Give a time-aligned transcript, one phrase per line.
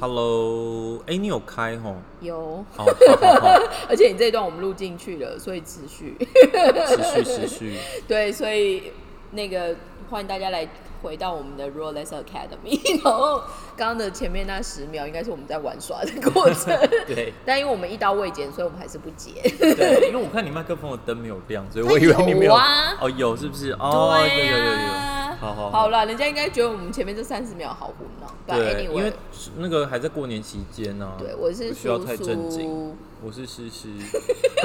[0.00, 1.96] Hello，哎、你有开吼？
[2.20, 3.48] 有，哦，好好好，
[3.88, 6.16] 而且你这一段我们录进去了，所以持续。
[6.88, 7.78] 持续持续。
[8.06, 8.92] 对，所以
[9.30, 9.74] 那个
[10.10, 10.68] 欢迎大家来
[11.00, 13.00] 回到我们的 Rolex Academy。
[13.04, 13.38] 然后
[13.76, 16.76] 刚刚的前面那十秒应该是我们在玩耍的过程，
[17.06, 19.32] 对但因为我们一刀未剪，所以我们还是不接。
[19.58, 22.52] 对，因为我看你麦克风的灯没有亮，所以我以为你没有。
[22.52, 23.70] 有啊哦，有是不是？
[23.72, 25.03] 哦，有对有有有。
[25.44, 28.32] 啊好好好啦，人家应该觉得我们前面这三十秒好胡闹。
[28.46, 29.12] 对，因为
[29.58, 32.62] 那个还在过年期间呢、对我是不需要太叔震惊。
[32.62, 33.88] 叔，我是诗诗，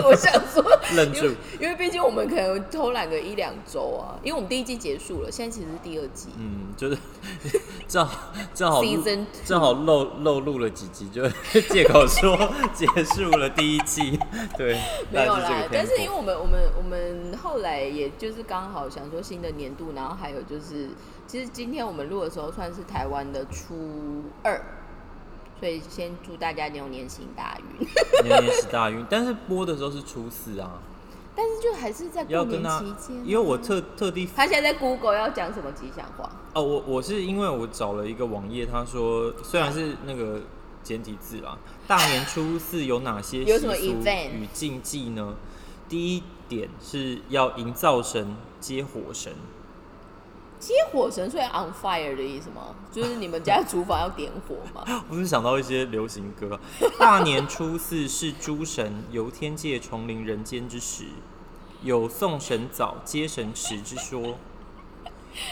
[0.04, 0.62] 我想说，
[0.94, 1.28] 愣住
[1.62, 1.80] 因为。
[1.80, 6.28] 毕竟我们可能偷懒个一两周啊，因为我们第一季结束了，现在其实是第二季。
[6.38, 6.98] 嗯，就是
[7.88, 11.24] 正好正好录 Season 正好漏漏录了几集，就
[11.72, 12.38] 借口说
[12.76, 14.20] 结束了第一季。
[14.58, 14.78] 对，
[15.10, 20.90] 没有啦但是因为我们我们我们后来也就是刚好想说新的年度，然后还有就是，
[21.26, 24.62] 其实今天我们录的时候算是台湾的初二，
[25.60, 27.88] 所以先祝大家牛年行大运。
[28.28, 30.80] 牛年行大运，但是播的时候是初四啊，
[31.36, 36.30] 但是就还是在过年期间啊、，因为我特特地 他现在在 Google 要讲什么吉祥话？
[36.54, 40.42] 哦，我我是因为我找了一个网页，他说虽然是那个
[40.84, 44.30] 简体字啦，大年初四有哪些习有什么俗 event？
[44.32, 45.36] 与禁忌呢？
[45.88, 49.34] 第一点是要营造神接火神，
[50.60, 52.76] 接火神，所以 on fire 的意思吗？
[52.92, 55.04] 就是你们家厨房要点火吗？
[55.10, 56.60] 我是想到一些流行歌啊。
[57.00, 61.06] 大年初四是诸神由天界重临人间之时，
[61.82, 64.38] 有送神早接神迟之说，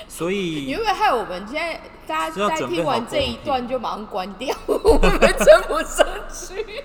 [0.10, 6.84] 所你以会不会害我们现在大家在听完这一段就马上关掉， 我们撑不上去。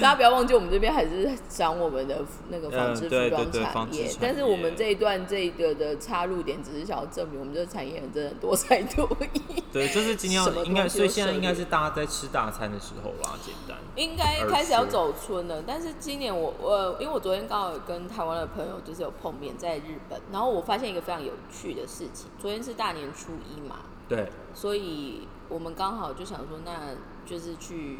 [0.00, 9.62] 大家不要忘记，我们这边还是讲我们的那个纺织服装产业，纺织产但是我们这一段这个的插入点，只是想要证明我们这个产业人真的多才多艺。
[9.72, 13.76] 对，就是今天要应该，所以现在应该是大家在吃大餐的时候啦，简单。
[13.96, 26.94] 应该开始要走春了，但是今年我我因为我昨天刚好跟台湾的朋友就是有碰面在日本，然后我发现一个非常有趣的事情，昨天是大年初一嘛，对，所以我们刚好就想说，那
[27.26, 27.98] 就是去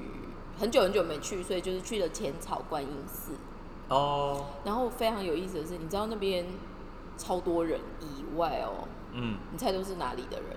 [0.58, 3.32] 很久很久没去，所以就是去了浅草观音寺。
[3.88, 6.46] 哦，然后非常有意思的是，你知道那边
[7.16, 10.56] 超多人以外哦，嗯你猜都是哪里的人？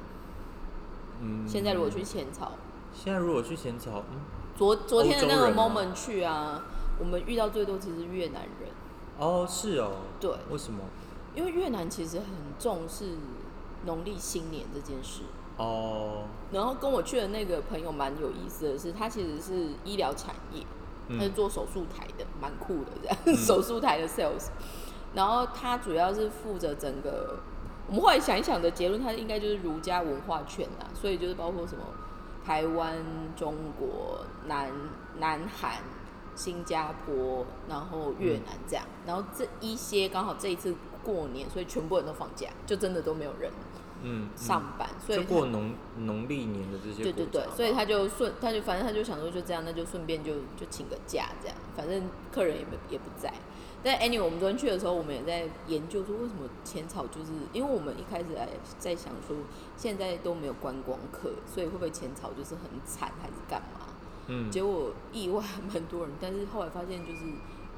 [1.22, 1.48] 嗯。
[1.48, 2.52] 现在如果去浅草，
[2.94, 4.20] 现在如果去浅草，嗯，
[4.58, 6.64] 昨昨天的那个 moment 去啊，
[7.00, 8.70] 我们遇到最多其实是越南人，
[9.18, 10.84] 哦，是哦，对，为什么？
[11.34, 12.26] 因为越南其实很
[12.60, 13.16] 重视
[13.86, 15.22] 农历新年这件事。
[15.62, 20.66] 哦，然后跟我去的那个朋友蛮有意思的是，他其实是医疗产业，
[21.08, 24.48] 嗯他是做手术台的，蛮酷的这样， 手术台的 sales。
[25.14, 27.38] 然后他主要是负责整个，
[27.88, 31.84] 我们后来想一想的结论，他应该就是儒家文化圈啦，所以就是包括什么
[32.46, 32.98] 台湾、
[33.36, 34.72] 中国、南
[35.20, 35.84] 南韩、
[36.34, 38.86] 新加坡，然后越南这样。
[39.06, 40.74] 然后这一些刚好这一次
[41.04, 43.52] 过年，所以全部人都放假，就真的都没有人
[44.04, 53.32] 嗯，上班，所以就过农农历年的这些对对对，所以他就顺，他就反正他就想说就这样，那就顺便就就请个假这样，反正客人也不也不在。
[53.84, 58.48] 但 anyway，我们昨天去的时候，我们也在研究说为什么浅草就是，因为我们一开始还
[58.78, 59.36] 在想说
[59.76, 63.88] 现在都没有观光客，所以会不会浅草就是很惨还是干嘛？
[64.28, 67.22] 嗯，结果意外蛮多人，但是后来发现就是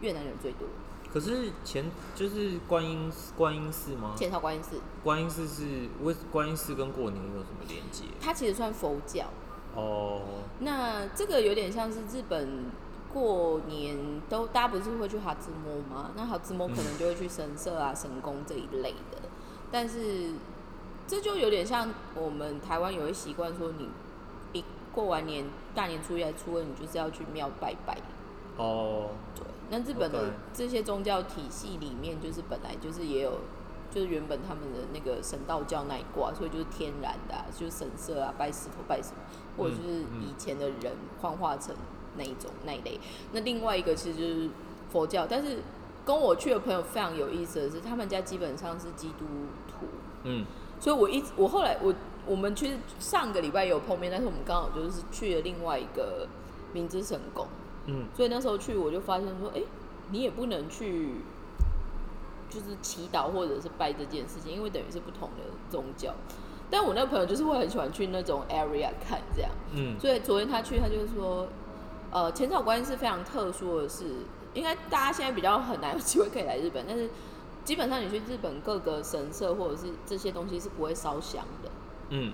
[0.01, 0.67] 越南人最多，
[1.13, 1.85] 可是前
[2.15, 4.15] 就是观音观音寺吗？
[4.17, 8.05] 前朝观音寺，观音寺是为观音寺跟过年有什么连接？
[8.19, 9.25] 它其实算佛教，
[9.75, 10.21] 哦，
[10.59, 12.65] 那这个有点像是日本
[13.13, 13.95] 过年
[14.27, 16.09] 都大家不是会去哈兹摩吗？
[16.15, 19.19] 那哈兹摩可能就会去神社啊、神宫这一类的，
[19.71, 20.31] 但是
[21.07, 23.89] 这就有点像我们台湾有一习惯说，你
[24.53, 25.45] 一过完年
[25.75, 27.97] 大年初一还初二，你就是要去庙拜拜。
[28.57, 33.39] 哦，对，那日本的这些宗教体系里面，就是本来就是也有，
[33.89, 39.17] 就是原本他们的那个神道教那一挂，所以就是天然的、啊，就是神社啊，拜石头拜什么，
[39.57, 41.75] 或者就是嗯以前的人幻化成
[42.17, 42.99] 那一种那一类。
[43.31, 44.49] 那另外一个其实就是
[44.91, 45.59] 佛教，但是
[46.05, 49.25] 跟我去的朋友非常有意思的是，他们家基本上是基督
[49.67, 49.87] 徒，
[50.23, 50.45] 嗯，
[50.79, 51.93] 所以我一直我后来我
[52.27, 56.27] 我们其实上个礼拜有碰面，但是我们刚好就是去了另外一个
[56.73, 57.47] 明知神宫。
[57.85, 59.61] 嗯，所以那时候去，我就发现说，哎、
[60.11, 61.15] 你也不能去，
[62.49, 66.13] 就是祈祷或者是拜这件事情，因为等于是不同的宗教。
[66.71, 71.47] 但我那个朋友就是会很喜欢去那种 area 看这样，嗯，所以昨天他去，他就是说，
[72.09, 74.05] 呃，浅草观音是非常特殊的是，
[74.53, 77.09] 应该大家现在比较很难有机会可以来日本，但是
[77.63, 81.69] 基本上你去日本各个神社或者是这些东西是不会烧香的，
[82.09, 82.33] 嗯，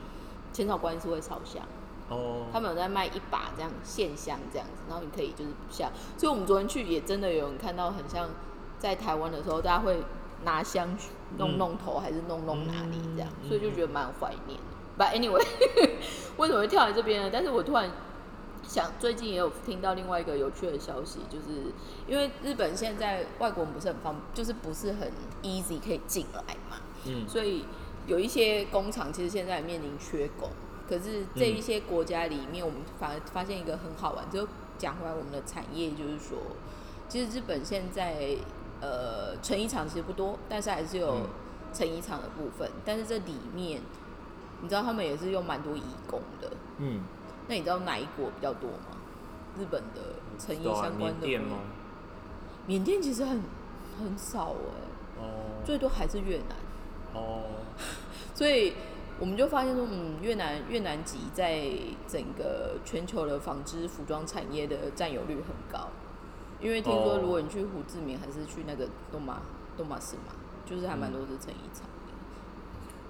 [0.54, 1.62] 浅草观音是会烧香。
[2.10, 8.30] 哦，他们有在卖一把这样线香这样子，然后你可以就是像，所以我们昨天去也真的有人看到很像
[8.80, 10.02] 在台湾的时候，大家会
[10.44, 14.66] 拿香去弄嗯弄头还是弄弄哪里这样，嗯所以就觉得蛮怀念的。
[14.98, 15.46] But anyway，
[16.38, 17.30] 为什么会跳来这边呢？
[17.32, 17.90] 但是我突然
[18.64, 21.72] 想，最近也有听到另外一个有趣的消息，就是
[22.08, 25.12] 因为日本现在外国人不是很方，就是不是很
[25.44, 27.66] easy 可以进来嘛，嗯所以
[28.08, 30.50] 有一些工厂其实现在面临缺工。
[30.90, 34.48] 可是这一些国家里面，我们反而发现一个很好玩，就
[34.80, 36.40] 讲回来我们的产业，就是说，
[37.08, 38.36] 其实日本现在
[38.82, 41.28] 呃成衣厂其实不多，但是还是有嗯
[41.72, 42.68] 成衣厂的部分。
[42.84, 43.82] 但是这里面，
[44.62, 46.52] 你知道他们也是用蛮多义工的。
[46.80, 47.04] 嗯，
[47.48, 48.98] 那你知道哪一国比较多吗？
[49.60, 50.02] 日本的
[50.40, 51.60] 成衣相关的吗？
[52.66, 53.42] 缅甸其实很
[54.00, 55.26] 很少哎、哦
[55.66, 56.56] 最多还是越南。
[57.14, 57.44] 哦，
[58.34, 58.74] 所以
[59.20, 61.70] 我们就发现说，嗯，越南越南籍在
[62.08, 65.90] 整个全球的纺织服装产业的占有率很高，
[66.62, 69.42] 因为听说哦如果你去胡志明还是去那个东马
[69.78, 70.34] 东马市嘛，
[70.66, 71.90] 就是还蛮多是成衣厂的。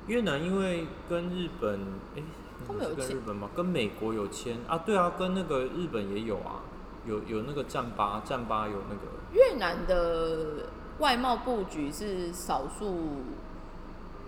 [0.07, 1.79] 越南因为跟日本，
[2.15, 2.23] 哎、
[2.65, 3.47] 他们有签日本吗？
[3.55, 4.79] 跟美国有签啊？
[4.79, 6.63] 对啊，跟那个日本也有啊，
[7.05, 9.01] 有有那个战八，战八有那个，
[9.31, 13.21] 越南的外贸布局是少数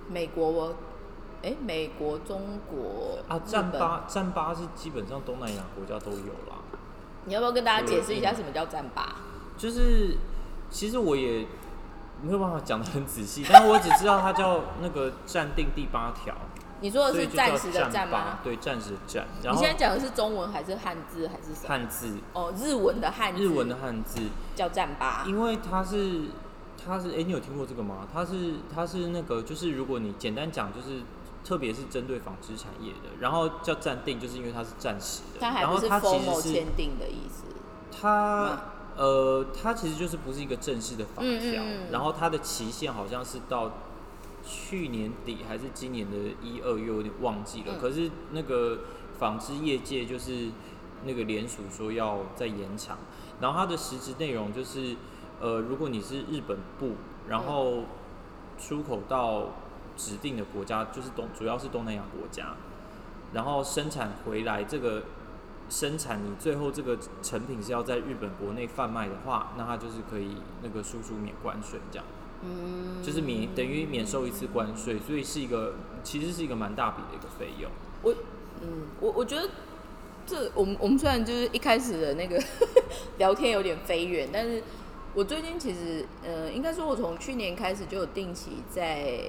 [0.07, 0.75] 美国，
[1.43, 6.57] 哎、美国、中国啊，战八战八是基本上东南亚国家都有啦。
[7.25, 9.15] 你要不要跟大家解释一下嗯什么叫战八？
[9.57, 10.17] 就是
[10.69, 11.47] 其实我也
[12.21, 16.35] 没有办法讲的很仔细，但是我只知道它叫 那个暂定第八条，
[16.79, 18.39] 你说的是暂时的战八吗？
[18.43, 19.25] 对，暂时的战。
[19.43, 21.67] 然后你现在讲的是中文还是汉字还是什么？
[21.67, 24.21] 汉字，哦，日文的汉字，日文的汉字，
[24.55, 25.23] 叫战八。
[25.27, 26.25] 因为它是
[26.83, 28.07] 它是哎、你有听过这个吗？
[28.13, 31.01] 它是它是那个就是如果你简单讲就是。
[31.43, 37.43] 特别是针对纺织产业的，然后叫暂定，就是因为它是暂时的，然后它还不是它其实 formal 是签订的意思。
[37.91, 38.61] 它
[38.95, 43.71] 呃，它其实就是不是一个正式的法条，嗯嗯嗯然后它的期限好像是到
[44.43, 47.73] 去年底还是今年的一二月，有点忘记了。
[47.75, 48.79] 嗯可是那个
[49.17, 50.49] 纺织业界就是
[51.05, 52.97] 那个联署说要再延长，
[53.39, 54.95] 然后它的实质内容就是
[55.39, 56.95] 呃，如果你是日本部，
[57.27, 57.83] 然后
[58.59, 59.45] 出口到
[59.97, 62.55] 指定的国家，就是东主要是东南亚国家，
[63.33, 65.03] 然后生产回来这个
[65.69, 72.05] 生产你最后这个成品是要在日本国内贩卖的话，那它就是可以那个输出免关税，这样
[72.43, 77.71] 嗯，就是免等于免收一次关税，所以是一个其实是一个蛮大笔的一个费用。
[78.01, 78.13] 我
[78.61, 79.47] 嗯，我我觉得
[80.25, 82.41] 这我们我们虽然就是一开始的那个
[83.17, 84.61] 聊天有点飞远，但是
[85.13, 89.23] 我最近其实呃，应该说我从去年开始就有定期在，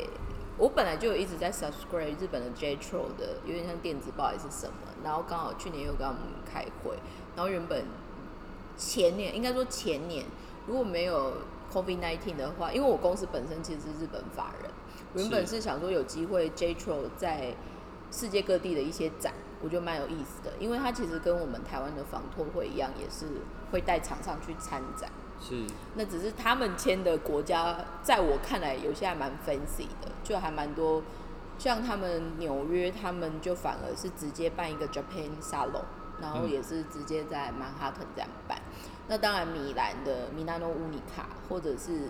[0.63, 6.95] 我本来就有一直在 subscribe 日本的 JTRO 的，有点像电子报还是什么，然后刚好去年又跟他们开会，
[7.35, 7.85] 然后原本
[8.77, 10.25] 前年应该说前年
[10.69, 11.33] 如果没有
[11.73, 14.71] COVID 1 9的话，因为我公司本身其实是日本法人，
[15.15, 17.57] 原本是想说有机会 JTRO 在
[18.13, 19.35] 世界各地的一些展，
[19.65, 23.27] 我觉得蛮有意思的，因为它其实跟我们台湾的防拓会一样，也是
[23.73, 25.11] 会带厂商去参展。
[25.43, 25.67] 是，
[25.97, 31.03] 那只是他们签的国家，在我看来有些还蛮 fancy 的，就还蛮多。
[31.59, 35.83] 像他们纽约，他们就反而是直接办一个 Japan Salon，
[36.21, 38.59] 然后嗯也是直接在曼哈顿这样办。
[39.09, 42.09] 那当然，米兰的米兰诺乌尼卡，或者是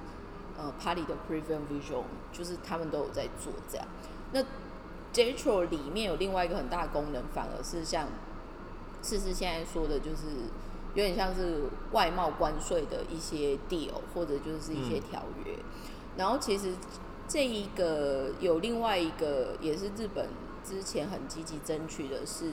[0.56, 3.86] 呃巴黎的 p r e v i e n Vision，就是他们都有在做这样。
[4.32, 4.42] 那
[5.12, 8.06] JTRO 里面有另外一个很大的功能，反而是像
[9.02, 10.48] 思思现在说的，就是
[10.94, 15.54] 有点像是外贸关税的一些 deal，或者就是一些嗯条约。
[16.16, 16.74] 然后其实
[17.26, 20.28] 这一个有另外一个也是日本
[20.64, 22.50] 之前很积极争取的是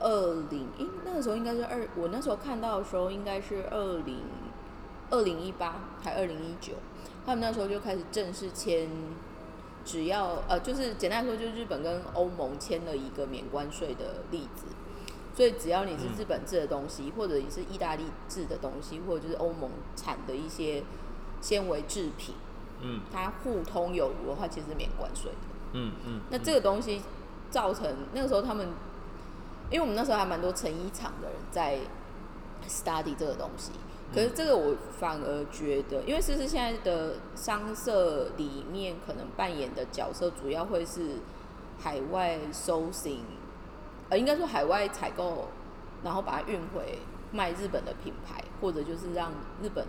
[0.00, 4.22] 二零，诶，那个时候应该是二，我那时候看到的时候应该是二零
[5.10, 6.74] 二零一八还二零一九，
[7.26, 8.88] 他们那时候就开始正式签。
[9.84, 14.66] 只要呃，就是简单来说，就是日本跟欧盟签了一个免关税的例子，
[15.38, 16.18] 所以只要你是嗯。
[16.18, 20.82] 日本制的东西，或者你是意大利制的东西，或者就是欧盟产的一些
[21.40, 22.34] 纤维制品，
[22.82, 25.38] 嗯它互通有无的话，其实是免关税的。
[25.74, 27.02] 嗯嗯，那这个东西
[27.52, 28.66] 造成那个时候他们，
[29.70, 31.78] 因为我们那时候还蛮多成衣厂的人在
[32.68, 33.70] study 这个东西，
[34.12, 41.18] 可是这个我反而觉得，因为思思现在的商社里面可能扮演的角色主要会是
[41.78, 43.20] 海外 sourcing，
[44.10, 45.48] 呃，应该说海外采购，
[46.02, 46.98] 然后把它运回
[47.32, 49.86] 卖日本的品牌，或者就是让日本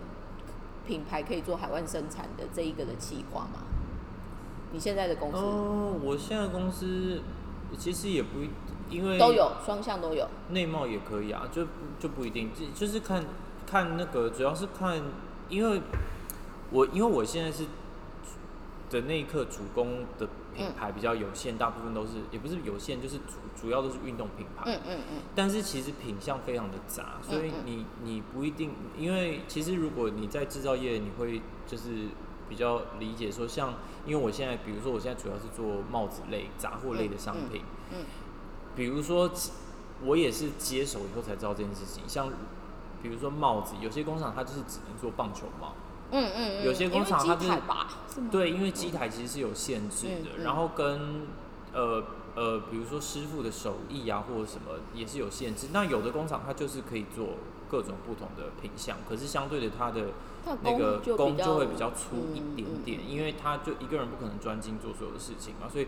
[0.86, 3.62] 品牌可以做海外生产的这一个的企划嘛。
[4.72, 7.22] 你现在的公司，哦，我现在公司
[7.78, 8.50] 其实也不一，
[8.88, 10.28] 因为都有双向都有。
[10.50, 11.66] 内贸也可以啊，就
[11.98, 13.24] 就不一定，就就是看
[13.66, 15.00] 看那个，主要是看，
[15.48, 15.80] 因为
[16.70, 17.64] 我因为我现在是
[18.90, 20.28] 的那一刻主攻的
[20.60, 24.64] 品牌比较有限，大部分都是也不是有限，就是主主要都是运动品牌。
[24.66, 25.22] 嗯嗯嗯。
[25.34, 32.08] 但是其实品相非常的杂，所以你你不一定，因为其实如果你在制造业，你会就是
[32.48, 33.74] 比较理解说，像
[34.04, 37.62] 因为我现在，比如说我现在主要是做帽子类、杂货类的商品。
[37.92, 38.04] 嗯。
[38.76, 39.30] 比如说，
[40.04, 42.04] 我也是接手以后才知道这件事情。
[42.06, 42.30] 像
[43.02, 45.74] 比如说帽子，有些工厂它就是只能做棒球帽。
[46.12, 51.26] 嗯嗯，有些工厂它就是对，因为机台其实是有限制的，然后跟
[51.72, 52.02] 呃
[52.34, 55.68] 呃，比如说师傅的手艺啊或者什么也是有限制。
[55.72, 57.36] 那有的工厂它就是可以做
[57.70, 60.06] 各种不同的品相，可是相对的它的
[60.62, 65.86] 那个工就会比较粗一点点，因为他就一个人不可能专精做所有的事情嘛，所以。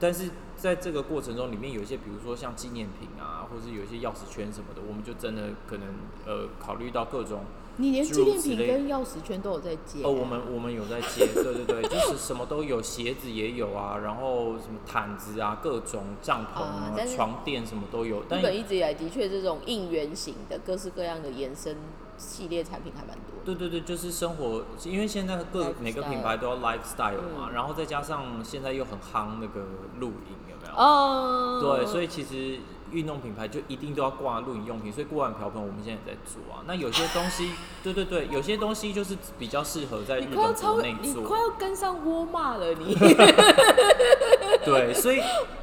[0.00, 5.86] 但是在这个过程中，里面有一些，比如说像纪念品啊，或者是有一些钥匙圈什么的，我们就真的可能
[6.26, 7.44] 呃考虑到各种。
[7.82, 10.04] 你连纪念品跟钥匙圈都有在接？
[10.04, 18.20] 哦，我们我们有在接，对对对，就是什么都有，鞋子也有啊，然后什么毯子啊，各种帐篷啊、床垫什么都有。
[18.20, 21.76] 日本一直以来的确这种应援型的各式各样的延伸
[22.16, 23.34] 系列产品还蛮多。
[23.44, 29.66] 对对对，就是生活，因为现在各每个品牌都要 lifestyle 嘛，然后再加上现在又很夯那个
[29.98, 30.74] 露营，有没有？
[30.76, 31.60] 哦。
[31.60, 32.60] 对，所以其实
[32.92, 36.62] 运动品牌就一定都要挂露营用品，所以锅碗瓢盆我们现在也在做啊。
[36.66, 37.50] 那有些东西，
[37.82, 41.02] 对对对，有些东西就是比较适合在日本国内做。
[41.02, 42.94] 你快要跟上沃骂了你。
[44.64, 45.20] 对，所以，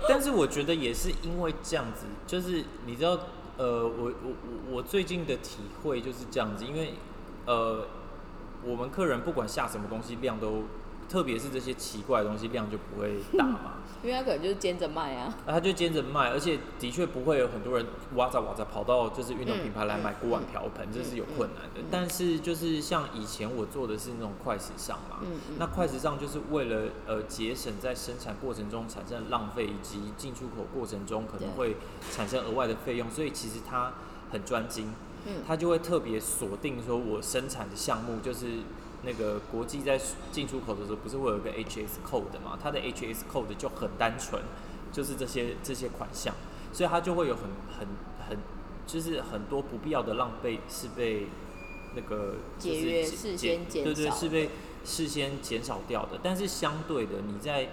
[0.07, 3.11] 但是我觉得也是因为这样子，就是你知道，
[3.57, 6.93] 呃，我我我我最近的体会就是这样子，因为。
[7.45, 7.83] 呃，
[8.63, 10.65] 我们客人不管下什么东西，量都，
[11.09, 13.73] 特别是这些奇怪的东西，量就不会大嘛。
[14.01, 15.35] 因为他可能就是兼着卖啊。
[15.45, 17.85] 他就兼着卖，而且的确不会有很多人
[18.15, 21.81] 哇咋哇咋跑到就是运动品牌来买锅碗瓢盆，这是有困难的。
[21.91, 25.17] 但是就是像以前我做的是那种快时尚嘛，
[25.57, 31.75] 那快时尚就是为了呃节省在生产过程中产生的浪费，以及进出口过程中可能会
[32.09, 33.91] 产生额外的费用，所以其实它
[34.31, 34.93] 很专精。
[35.45, 38.59] 他就会特别锁定说，我生产的项目就是
[39.03, 39.99] 那个国际在
[40.31, 42.57] 进出口的时候，不是会有一个 HS code 嘛？
[42.61, 44.41] 它的 HS code 就很单纯，
[44.91, 46.33] 就是这些这些款项，
[46.73, 47.43] 所以它就会有很
[47.77, 47.87] 很
[48.27, 48.37] 很，
[48.85, 51.27] 就是很多不必要的浪费是被
[51.95, 54.49] 那个节约事先减对对是被
[54.83, 56.19] 事先减少掉的。
[56.21, 57.69] 但是相对的，你在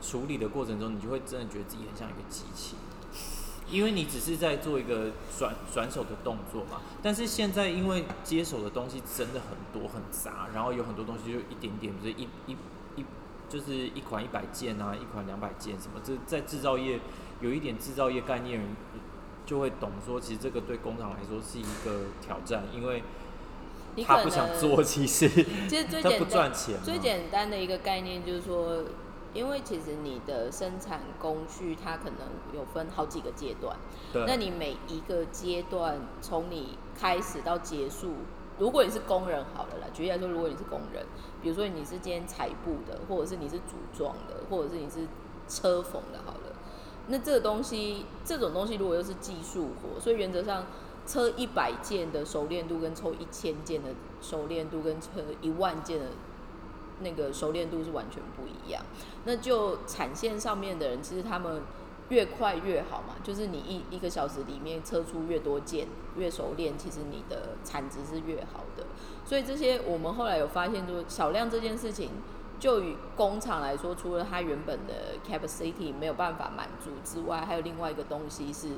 [0.00, 2.76] 处理的过程中，你就会真的觉得自己很像一个机器。
[3.70, 12.56] 因为你只是在做一个转转手的动作嘛，但是现在因为接手的东西真的很多很杂，然后有很多东西就一点点，就是一一
[12.96, 13.04] 一
[13.48, 16.98] 就是一款一百件啊，一款两百件什么，这在制造业
[17.40, 18.68] 有一点制造业概念人
[19.44, 23.02] 就会懂说，其实这个对工厂来说是一个挑战，因为
[24.04, 25.28] 他不想做，其实
[25.68, 28.84] 其实最简单最简单的一个概念就是说。
[29.38, 32.18] 因为其实你的生产工序它可能
[32.52, 33.76] 有分好几个阶段，
[34.26, 38.14] 那你每一个阶段从你开始到结束，
[38.58, 41.06] 如果你是工人好了啦，举例来说，如果你是工人，
[41.40, 45.06] 比如说你是今天裁布的，或者是你是组装的，或者是你是
[45.46, 46.56] 车缝的，好了，
[47.06, 50.66] 那这个东西这种东西如果又是技术活，所以原则上
[51.06, 53.90] 车一百件的熟练度跟抽一千件的
[54.20, 55.08] 熟练度跟车
[55.40, 56.06] 一万件的。
[57.00, 58.82] 那个熟练度是完全不一样。
[59.24, 61.62] 那就产线上面的人，其实他们
[62.08, 63.16] 越快越好嘛。
[63.22, 65.86] 就是你一一个小时里面车出越多件，
[66.16, 68.84] 越熟练，其实你的产值是越好的。
[69.24, 72.10] 所以这些我们后来有发现，就是小量这件事情，
[72.58, 78.68] 就与工厂来说，除了它原本的 capacity 没有办法满足之外，还有另外一个东西是，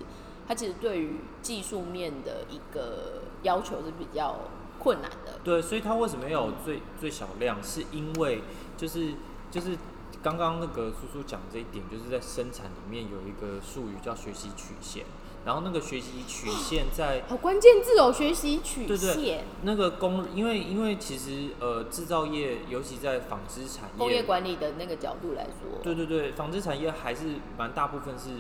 [0.49, 4.37] 它其实对于技术面的一个要求是比较。
[4.83, 7.63] 困难的，对，所以它为什么要有最最小量？
[7.63, 8.43] 是因为
[8.77, 9.13] 就是
[9.51, 9.77] 就是
[10.23, 15.05] 刚刚那个叔叔讲这一点，就是在生产里面有一个术语叫学习曲线，
[15.45, 19.45] 然后那个学习曲线在好关键字哦，学习曲线。
[19.63, 28.31] 那个工，因为因为其实呃制造业，尤其在纺织产业，工业管理的那个角度来说，对对对，纺织产业还是蛮大部分是。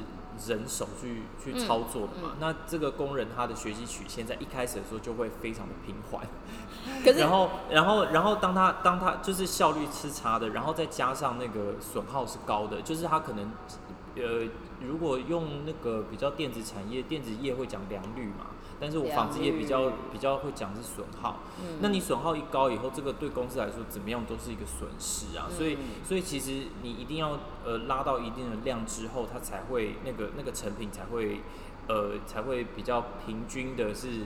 [0.46, 6.26] 人手去去操作的嘛，那这个工人他的学习曲线在一开始的时候就会非常的平缓，
[7.18, 13.50] 然后然后然后当他当他就是效率是差的，然后再加上那个损耗是高的，就是他可能
[14.16, 14.48] 呃，
[14.80, 18.46] 如果用那个比较电子产业，电子业会讲良率嘛，
[18.80, 21.40] 但是我纺织业比较比较会讲是损耗。
[21.60, 25.46] 嗯那你损耗一高以后，这个对公司来说怎么样都是一个损失啊。
[25.50, 31.42] 所以嗯所以其实你一定要呃拉到一定的量之后，它才会那个那个成品才会
[31.88, 34.24] 呃才会比较平均的是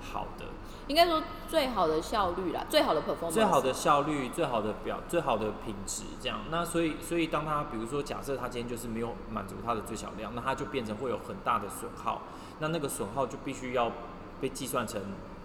[0.00, 0.46] 好的。
[0.88, 6.42] 应该说最好的效率啦，最好的 performance，最好的效率、最好的表、最好的品质，这样。
[6.48, 12.22] 那所以，所以当他比如说，假设他今天就是没有满足他的最小量，那他就变成会有很大的损耗。
[12.60, 13.92] 那那个损耗就必须要
[14.40, 15.00] 被计算成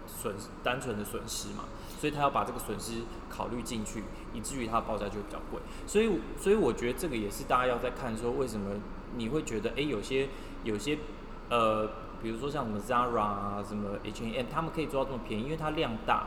[0.06, 1.64] 损单纯的损失嘛，
[2.00, 4.02] 所以他要把这个损失考虑进去，
[4.34, 5.60] 以至于它报价就比较贵。
[5.86, 8.70] 所以，所以我觉得这个也是大家要在看说，为什么
[9.16, 10.28] 你会觉得，哎、有些
[10.64, 10.98] 有些
[11.48, 11.88] 呃，
[12.22, 16.26] 比如说像什么 Zara 啊、什么 H&M，他们可以做到这么便宜，因为它量大。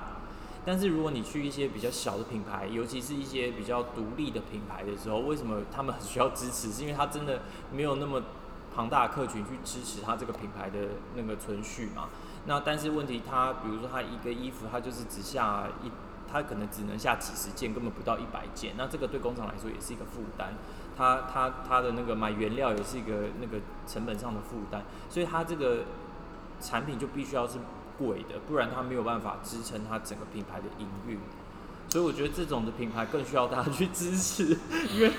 [0.66, 6.72] 但是如果你去一些比较小的品牌，尤其是一些比较独立的品牌的时候，为什么他们很需要支持？
[6.72, 8.22] 是因为它真的没有那么
[8.76, 12.10] 庞大的客群去支持它这个品牌的那个存续嘛？
[12.46, 15.90] 那但是问题它，比如说它一个衣服，它就是只下一，
[16.30, 18.74] 它可能只能下几十件，根本不到一百件。
[18.78, 20.54] 那这个对工厂来说也是一个负担。
[20.98, 25.86] 它它它的那个买原料也是一个那个成本上的负担，所以它这个
[26.60, 27.60] 产品就必须要是
[27.98, 31.18] 贵的，不然它没有办法支撑它整个品牌的营运。
[31.96, 34.44] 所以我觉得这种的品牌更需要大家去支持，
[34.94, 35.10] 因为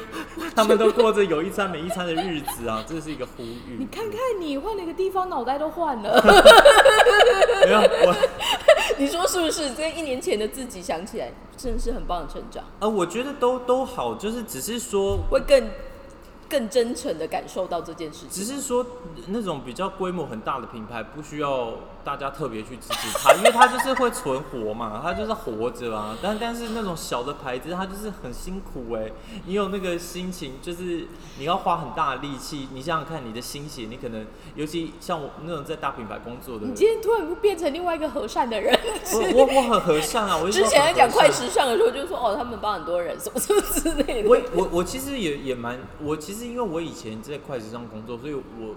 [0.55, 3.79] 他们都过着有一餐没一餐的日子啊，这是一个呼吁。
[3.79, 6.23] 你看看你换了一个地方，脑袋都换了。
[7.65, 8.15] 没有我
[8.99, 9.71] 你说是不是？
[9.73, 15.71] 跟一年前的自己想起来，真的是很棒的成长，呃，我觉得都都好，就是只是说会更
[16.47, 18.29] 更真诚的感受到这件事情。
[18.29, 18.85] 只是说
[19.29, 21.73] 那种比较规模很大的品牌，不需要
[22.07, 26.17] 大家特别去支持它， 因为它就是会存活嘛，它就是活着啊。
[26.23, 29.11] 但但是那种小的牌子，它就是很辛苦哎、
[29.47, 31.09] 你有那个心情，就是
[31.39, 32.69] 你要花很大的力气。
[32.73, 38.73] 你想想看，你的心血，你可能尤其像我那种在大品牌工作的你，今天突然变成另外一个和善的人。
[39.13, 40.37] 我我我很和善啊。
[40.37, 41.47] 我之前在讲快时。
[41.47, 44.29] 时尚的时候，就说哦，他们帮很多人什么什么之类的。
[44.29, 48.75] 我我我其实也也蛮，我其实因为我以前在快时尚工作，所以我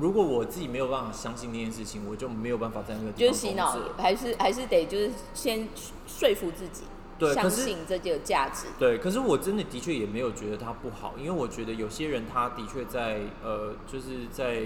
[0.00, 5.68] 如果我自己没有办法相信那件事情，我就没有办法在那个地就是方洗脑，还是还是得就是先
[6.06, 8.66] 说服自己，相对相信这个价值。
[8.78, 14.64] 对，可是我真的的确也没有觉得它不好，因为我觉得有些人他的确在呃，就是在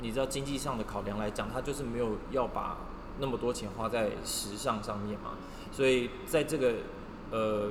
[0.00, 2.78] 你知道经济上的考量来讲，他就是没有要把
[3.20, 5.32] 那么多钱花在时尚上面嘛，
[5.72, 6.74] 所以在这个
[7.30, 7.70] 呃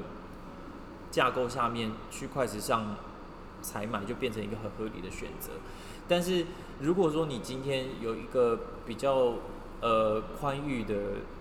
[1.10, 2.98] 架构下面去快时尚
[3.62, 5.52] 采买就变成一个很合理的选择。
[6.08, 6.46] 但是
[6.80, 9.34] 如果说你今天有一个比较
[9.82, 10.96] 呃宽裕的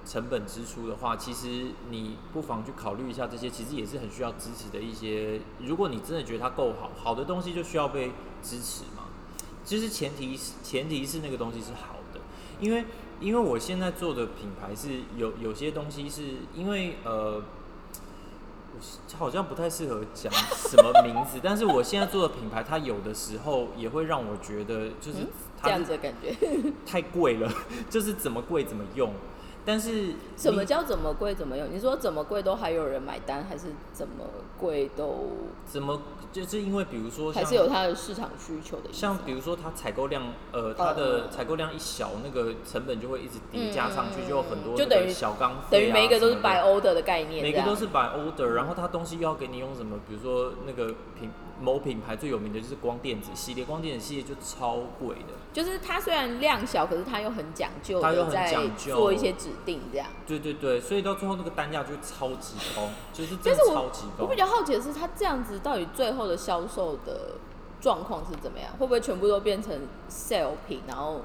[0.05, 5.41] 成本支出的话，其实你不妨去考虑一下这些，其实也是很需要支持的一些。
[5.61, 9.05] 如果你真的觉得它够好，好的东西就需要被支持嘛。
[9.65, 12.21] 其实前提是前提是那个东西是好的，
[12.61, 12.85] 因为
[13.21, 16.23] 因为我现在做的品牌是有有些东西是
[16.55, 17.43] 因为呃。
[18.79, 25.29] 我好像不太适合讲什么名字，但是我现在做的品牌，它有的时候也会让我觉得，就是嗯
[25.63, 26.35] 这样子的感觉。
[26.85, 27.51] 太贵了，
[27.89, 29.11] 就是怎么贵怎么用。
[29.67, 31.67] 但是你什么叫怎么贵怎么用？
[31.71, 34.25] 你说怎么贵都还有人买单，还是怎么
[34.57, 35.33] 贵都
[35.67, 36.01] 怎么
[36.33, 38.93] 就是因为比如说还是有它的市场需求的？
[38.93, 55.33] 像比如说它采购量，呃，它嗯的嗯采购量一小，那个成本就会一直叠加上去，嗯就有很多就等于小钢、啊、等于每一个都是 by order 的概念，每个都是 by order，然后它东西又要给你用什么，比如说那个品某品牌最有名的就是光电子系列，光电子系列就超贵的。
[55.53, 60.07] 就是它虽然量小，可是它又很讲究它又很讲究做一些指定这样。
[60.27, 64.25] 对对对，所以到最后那个单价就超级高，就是真的超级高。
[64.25, 67.37] 我比较好奇的是，它这样子到底最后的销售的
[67.81, 68.71] 状况是怎么样？
[68.79, 71.23] 会不会全部都变成 sale 品，然后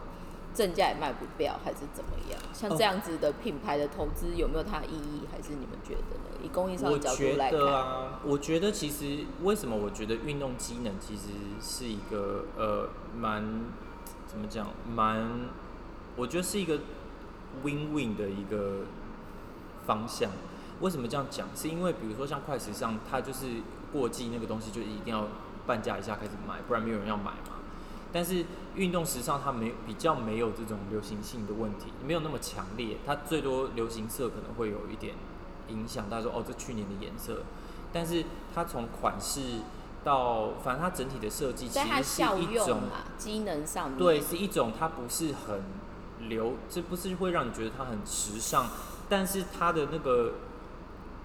[0.54, 2.40] 正价也卖不掉，还是怎么样？
[2.54, 5.28] 像哦这样子的品牌的投资有没有它的意义？
[5.32, 6.40] 还是你们觉得呢？
[6.44, 11.30] 以供应商的角度来看，得啊，我觉得其实为什么我觉得运动机能其实
[11.62, 13.44] 是一个呃蛮
[14.28, 15.50] 怎么讲蛮，
[16.16, 16.80] 我觉得是一个
[17.64, 18.82] win win 的一个
[19.86, 20.32] 方向。
[20.82, 21.48] 为什么这样讲？
[21.56, 23.46] 是因为比如说像快时尚，它就是
[23.94, 25.28] 过季那个东西就一定要
[25.68, 27.51] 半价以下开始买，不然没有人要买嘛。
[28.14, 28.46] 但是
[28.76, 35.16] 运动时尚它没比较没有这种流行性的问题，没有那么强烈，它最多流行色可能会有一点
[35.70, 36.10] 影响。
[36.10, 37.44] 大家说哦，这去年的颜色，
[37.94, 39.62] 但是它从款式
[40.04, 42.82] 到反正它整体的设计其实是一种
[43.18, 45.62] 机能上面，对，是一种它不是很
[46.28, 48.68] 流，这不是会让你觉得它很时尚，
[49.08, 50.34] 但是它的那个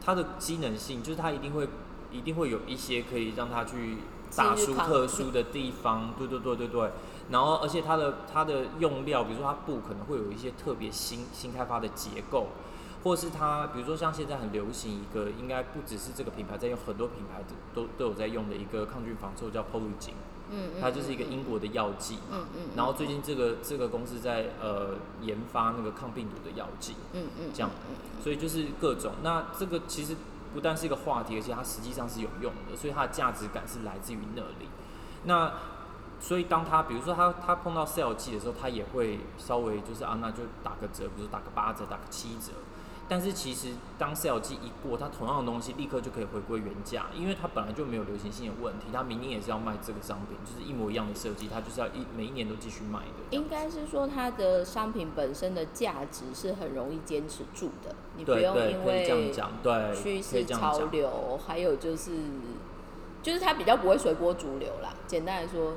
[0.05, 1.68] 它的机能性，就是它一定会
[2.12, 3.99] 一定会有一些可以让它去
[4.37, 6.90] 大今日康书特殊的地方，对对对对对。
[7.31, 12.49] 然后，而且它的它的用料，比如说它布可能会有一些特别新新开发的结构，
[13.03, 17.42] 或是它比如说像现在很流行一个，应该不只是这个品牌在用，很多品牌
[17.75, 20.14] 都都都有在用的一个抗菌防臭叫 Polygen，
[20.51, 22.18] 嗯嗯，它就是一个英国的药剂。
[22.31, 24.90] 嗯嗯，然后最近这个这个公司在呃
[25.22, 27.70] 研发那个抗病毒的药剂，嗯嗯这样，
[28.22, 29.14] 所以就是各种。
[29.25, 30.14] 那这个其实
[30.57, 34.71] 不但是一个话题，而且它实际上是有用的，所以它的价值感是来自于那里。
[35.25, 35.53] 那
[36.19, 42.53] 所以当他比如说他他碰到 sale 季的时候，他也会稍微就是啊，那就打个折，比如打个八折，打个七折。
[43.09, 53.23] 但是其实当 sale 季一过，它同样的东西立刻就可以回归原价，因为它本来就没有流行性的问题，它明年也是要卖这个商品，就是一模一样的设计，它就是要一每一年都继续卖的。
[53.31, 60.81] 应该是说它的商品本身的价值是很容易坚持住的，你不用因为这样为讲，对，趋势潮。
[60.90, 62.12] 流，还有就是
[63.23, 64.95] 就是它比较不会随波逐流啦。
[65.07, 65.73] 简单来说，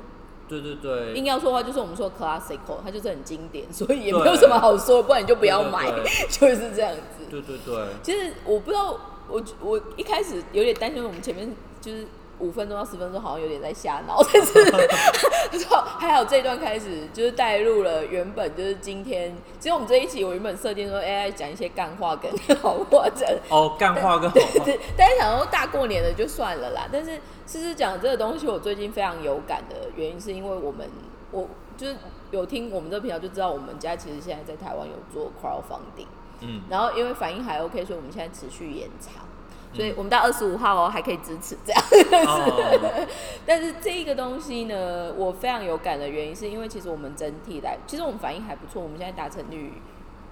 [0.48, 7.19] 对对对，硬要说的话就是我们说 classical，它就是很经典，所以也没有什么好说，不然你就不要买，对 就是这样子。
[7.30, 12.06] 对对对，其实我不知道，我我一开始有点担心，我们前面就是
[12.40, 15.66] 五分钟到十分钟好像有点在瞎闹，但是
[15.98, 23.34] 还好这一段开始就是带入了原本就是今天，其实我们这一期我原本设定说 AI 讲一些干话跟好话这样。
[23.50, 30.88] 哦，干话跟好话，对，大家想说大过年的就算了啦，但是思思讲这个东西，我最近非常有感的原因，是因为我们
[31.30, 31.96] 我就是
[32.30, 36.06] 有听我们这个频道就知道，我们家其实现在在台湾有做 crowdfunding，
[36.40, 39.24] 嗯，然后因为反应还 OK，所以我们现在持续延长，
[39.72, 41.82] 所以我们到二十五号哦还可以支持这样。
[42.26, 43.06] 哦，
[43.46, 49.74] 但是这个东西呢，我非常有感的原因，是因为其实我们整体来，其实我们反应还不错，我们现在达成率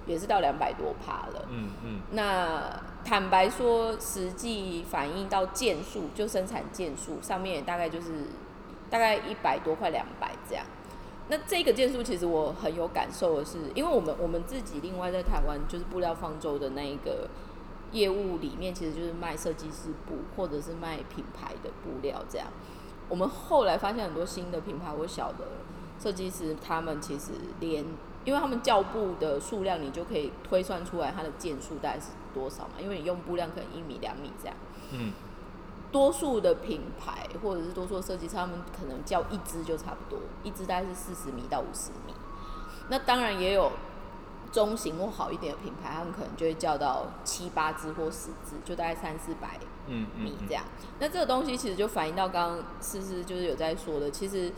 [0.06, 1.46] 也是到两百多趴了。
[1.50, 8.08] 嗯嗯，那坦白说，实际反映到件数，就生产件数上面，大概就是
[8.90, 10.64] 大概一百多块两百这样。
[11.28, 17.28] 那这个件数其实我很有感受的是，因为我们我们自己另外在台湾就是布料方舟的那一个
[17.92, 22.48] 业务里面，其实就是卖设计师布或者是卖品牌的布料这样。
[23.08, 25.46] 我们后来发现很多新的品牌或小的
[25.98, 27.84] 设计师，他们其实连
[28.24, 32.74] 因为他们教布的数量，你就可以推算出来它的件数大概是多少嘛？
[32.78, 34.56] 因为你用布量可能一米两米这样。
[34.92, 35.12] 嗯，
[35.90, 42.14] 多数的品牌或者是多数设计师，他们可能叫一支就差不多，一支大概是四十米到五十米。
[42.88, 43.72] 那当然也有
[44.50, 50.64] 中型或好一点的品牌，他们可能就会叫到七八支或十支，就大概三四百嗯嗯米这样。
[50.98, 54.52] 那这个东西其实就反映到刚刚思思就是有在说的，其实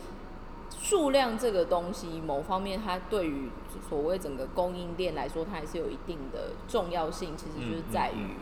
[0.79, 3.49] 数量这个东西，某方面它对于
[3.89, 7.35] 所谓整个供应链来说，它还是有一定的重要性。
[7.35, 8.35] 其实就是在于，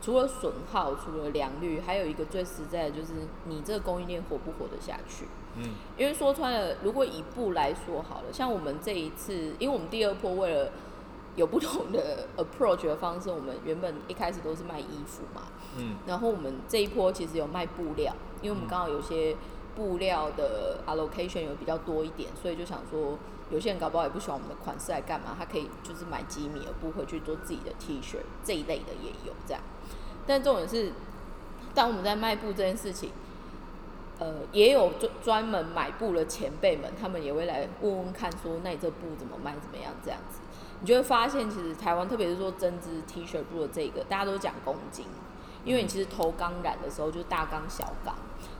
[0.00, 3.12] 除了损耗，除了良率，还有一个最实在的就是
[3.46, 5.26] 你这个供应链活不活得下去。
[5.56, 10.70] 嗯因为说穿了，如果以布来说好了，像我们这一次，因为我们第二波为了
[11.36, 15.42] 有不同的 approach 的方式，我们原本一开始都是卖衣服嘛，
[15.76, 19.36] 嗯然后我们这一波其实有卖布料，因为我们刚好有些
[19.74, 23.18] 布料的 allocation 有比较多一点，所以就想说，
[23.50, 29.60] 有些人搞不好也不喜欢我们的款式来干嘛，他可以就是买几米的布回去做自己的 T 恤这一类的也有这样。
[30.30, 30.92] 但重点是，
[31.74, 33.10] 当我们在卖布这件事情，
[34.20, 40.38] 呃，也有专专门买布的前辈们，他们也会来问问看，说那你这布怎么卖，怎么样这样子。
[40.80, 45.04] 你就会发现，其实台湾特别是说针织 T 恤布的这个，大家都讲公斤，
[45.64, 48.14] 因为你其实投钢染的时候就是大缸小缸，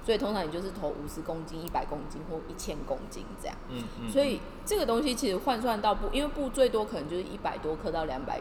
[0.05, 3.57] 所以通常你就是投五十公斤、一百公斤或一千公斤这样。
[3.69, 8.41] 嗯嗯，所以这个东西其实换算到布，因为布最多可能就是一百多克到两百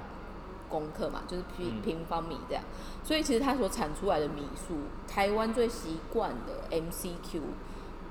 [0.70, 2.64] 公克嘛，就是平嗯平方米这样。
[3.04, 4.76] 所以其实它所产出来的米数，
[5.08, 7.42] 台湾最习惯的 MCQ，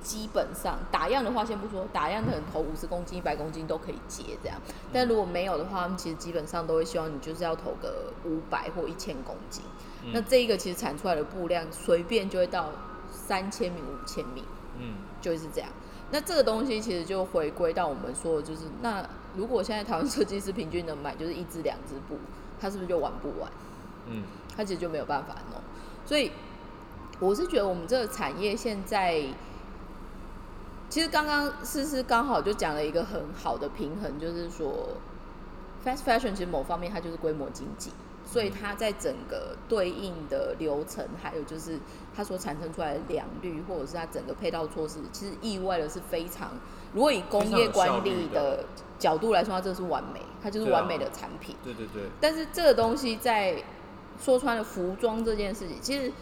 [0.03, 4.59] 基本上打样的话先不说，打样可能投五十公斤、一百公斤都可以接这样。
[4.93, 9.63] 但如果没有的话，他们其实基本上都会希望你就是要投个五百或一千公斤。
[10.05, 12.71] 嗯那这一个其实产出来的布量随便就会到
[13.11, 14.45] 三千米、五千米。
[14.81, 15.69] 嗯就是这样。
[16.11, 22.17] 那这个东西其实就回归到我们说的，就是那如果现在台湾设计师平均能买就是一只两只布，
[22.61, 23.51] 他是不是就玩不完？
[24.07, 24.23] 嗯
[24.57, 25.61] 他其实就没有办法弄。
[26.05, 26.33] 所以
[27.21, 29.23] 我是觉得我们这个产业现在，
[30.89, 34.97] 其实刚刚思思刚好就讲了一个很好的平衡，就是说
[35.85, 37.93] fast fashion 其实某方面它就是规模经济。
[38.31, 41.79] 所以它在整个对应的流程，还有就是
[42.15, 46.51] 它所产生出来的良率，或者是它整个配套措施，其实意外的是非常。
[46.93, 48.67] 如果以工业管理的
[48.99, 51.55] 角度来说，它这是完美，它就是完美的产品。
[51.63, 53.63] 对对对，但是这个东西在
[54.23, 56.13] 说穿了，服装这件事情，其实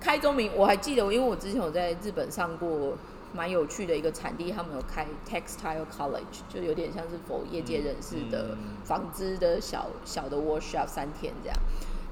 [0.00, 2.92] 开中明，我还记得，因为我之前有在日本上过
[3.32, 11.58] 蛮有趣的一个产地，他们有开 textile college，就有点像是否业界人士的纺织的小小的 workshop 三天这样。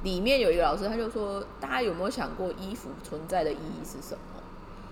[0.02, 4.42] 里面有一个老师，他就说，大家有没有想过衣服存在的意义是什么？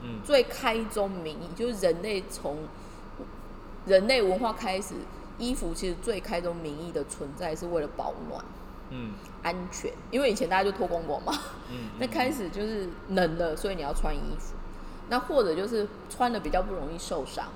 [0.01, 2.59] 嗯最开宗明义就是人类从
[3.87, 4.95] 人类文化开始，
[5.39, 8.45] 衣服其实最开宗明义的存在是为了保暖、
[8.91, 9.13] 嗯
[9.43, 11.33] 安全，因为以前大家就脱光光嘛。
[11.71, 14.55] 嗯， 那开始就是冷了，所以你要穿衣服。
[15.09, 17.47] 那或者就是穿的比较不容易受伤。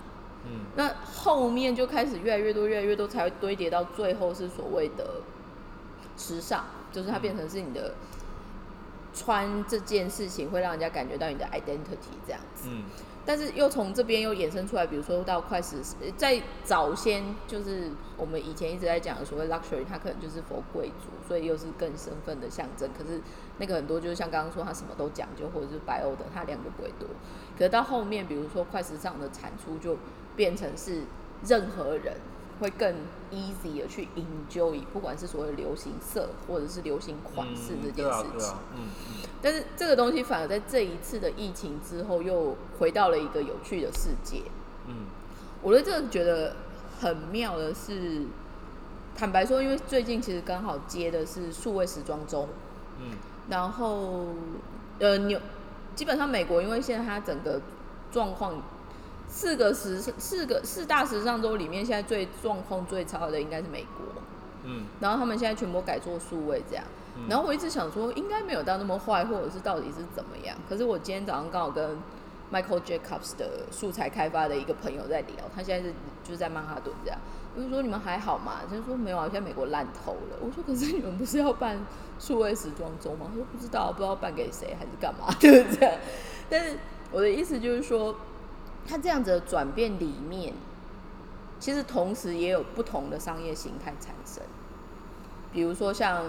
[0.44, 5.20] 嗯那后面就开始越来越多、越来越多，才会堆叠到最后是所谓的
[6.16, 7.94] 时尚，就是它变成是你的
[9.14, 12.68] 穿这件事情会让人家感觉到你的 identity 这样子。
[12.70, 12.84] 嗯
[13.24, 22.90] 但是又从这边又衍生出来，比如说到快时，呃在早先就是我们以前一直在讲的所谓 luxury，它可能就是 for 贵族，所以又是更身份的象征。
[22.98, 23.20] 可是
[23.58, 27.08] 那个很多就是像刚刚说，他什么都讲究，或者是白欧的，它量就不会多。
[27.56, 29.96] 可是到后面，比如说快时尚的产出就
[30.34, 31.02] 变成是
[31.46, 32.16] 任何人
[32.60, 32.94] 会更
[33.30, 38.54] easy 的去 enjoy，不管是所谓流行色或者是流行款式这件事情。
[38.74, 44.42] 嗯嗯但是这个东西反而在这一次的疫情之后，又回到了一个有趣的世界。
[44.86, 45.06] 嗯
[45.62, 46.56] 我对这个觉得
[47.00, 48.24] 很妙的是，
[49.16, 52.48] 坦白说，因为最近其实刚好接的是数位时装周，
[52.98, 53.16] 嗯
[53.48, 54.26] 然后
[54.98, 55.40] 呃纽
[55.94, 57.60] 基本上美国，因为现在它整个
[58.10, 58.62] 状况，
[59.32, 64.22] 四个时四个四大时尚周里面，现在最状况最差的应该是美国，
[64.64, 66.84] 嗯然后他们现在全部改做数位这样。
[67.16, 70.54] 嗯然后我一直想说，应该没有到那么坏，或者是到底是怎么样。
[70.68, 71.96] 可是我今天早上刚好跟
[72.52, 77.18] Michael Jacobs 的素材开发的一个朋友在聊，他现在是就是在曼哈顿这样。
[77.56, 78.60] 我就说你们还好吗？
[78.68, 80.36] 他就说没有啊，现在美国烂透了。
[80.40, 81.78] 我说可是你们不是要办
[82.18, 83.26] 数位时装周吗？
[83.30, 85.94] 他说不知道，不知道办给谁还是干嘛， 就是这样。
[86.50, 86.76] 但是
[87.10, 88.14] 我的意思就是说，
[88.86, 90.52] 他这样子的转变里面，
[91.58, 94.42] 其实同时也有不同的商业形态产生。
[95.52, 96.24] 比如说像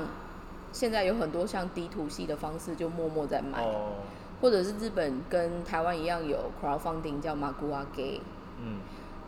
[0.72, 3.94] 现在有很多像 D to 的方式，就默默在卖，哦。
[4.42, 8.22] 或者是日本跟台湾一样有 crowdfunding 叫 Magua Gay。
[8.60, 8.80] 嗯。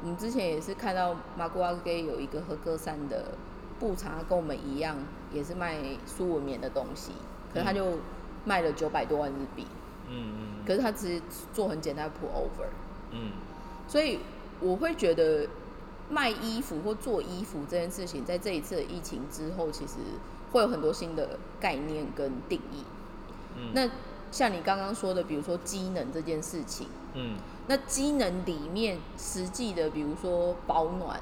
[0.02, 3.32] 我们之前也是看到 Magua Gay 有一个和歌山的
[3.80, 4.98] 布茶，跟我们一样，
[5.32, 7.14] 也是卖苏文棉的东西，
[7.54, 8.00] 可是他就
[8.44, 9.66] 卖了九百多万日币，
[10.10, 10.66] 嗯嗯。
[10.68, 11.22] 可是他只是
[11.54, 12.68] 做很简单的 pull over，
[13.16, 13.32] 嗯。
[13.88, 14.20] 所以
[14.60, 15.48] 我会觉得
[16.10, 19.94] 卖衣服或做衣服这件事情，在这一次的疫情之后，其实
[20.52, 22.84] 会有很多新的概念跟定义。
[23.56, 23.72] 嗯。
[23.74, 23.90] 那
[24.32, 27.38] 像你刚刚说的，比如说机能这件事情，嗯。
[27.68, 31.20] 那机能里面实际的，比如说保暖、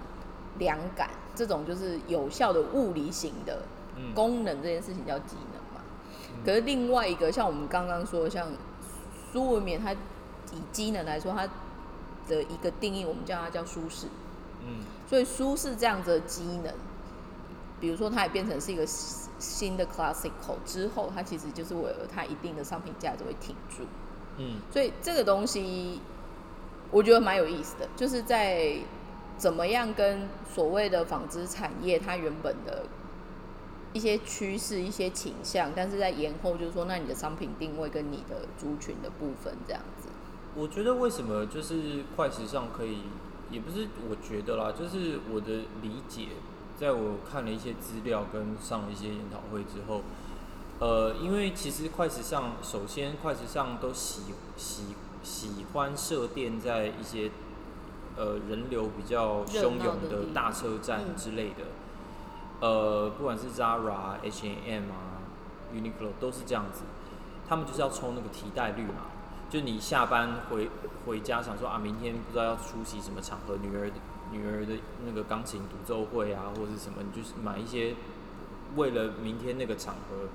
[0.57, 3.61] 凉感这种，就是有效的物理型的
[3.95, 4.13] 嗯。
[4.13, 5.81] 功能这件事情叫机能嘛。
[6.45, 8.47] 可是另外一个，像我们刚刚说的，像
[9.31, 11.47] 苏文棉，它以机能来说，它
[12.27, 14.07] 的一个定义，我们叫它叫舒适。
[14.65, 16.73] 嗯所以舒适这样子的机能，
[17.79, 23.83] 比如说它也变成是一个新新的 classical 之后，它其实就是为了它一定的商品价值会挺住。
[24.37, 26.01] 嗯所以这个东西
[26.91, 28.77] 我觉得蛮有意思的，就是在
[29.37, 32.85] 怎么样跟所谓的纺织产业它原本的
[33.91, 40.07] 一些趋势、一些倾向，但是在延后，就是说，那你的商品定位跟你的族群的部分这样子。
[40.55, 42.99] 我觉得为什么就是快时尚可以，
[43.49, 46.27] 也不是我觉得啦，就是我的理解，
[46.77, 50.01] 在我看了一些资料跟上了一些研讨会之后，
[50.79, 54.21] 呃，因为其实快时尚，首先快时尚都喜
[54.55, 54.83] 喜
[55.23, 57.31] 喜欢设店在一些
[58.15, 61.65] 呃人流比较汹涌的大车站嗯之类的，
[62.59, 65.17] 呃，不管是 Zara、H&M 啊、
[65.73, 66.83] Uniqlo 都是这样子，
[67.49, 69.09] 他们就是要冲那个替代率嘛。
[69.53, 70.67] 就你下班回
[71.05, 73.87] 回家想说啊，明天不知道要出席什么场合，女儿
[74.31, 74.73] 女儿的
[75.05, 77.93] 那个钢琴独奏会啊，或者是什么，你就是买一些
[78.75, 80.27] 为了明天那个场合，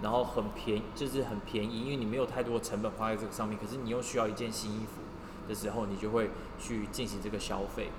[0.00, 5.02] 然后很便宜，就是很便宜，因为你没有太多的成本花在这个上面，可是你又需要一件新衣服
[5.46, 7.90] 的时候，你就会去进行这个消费。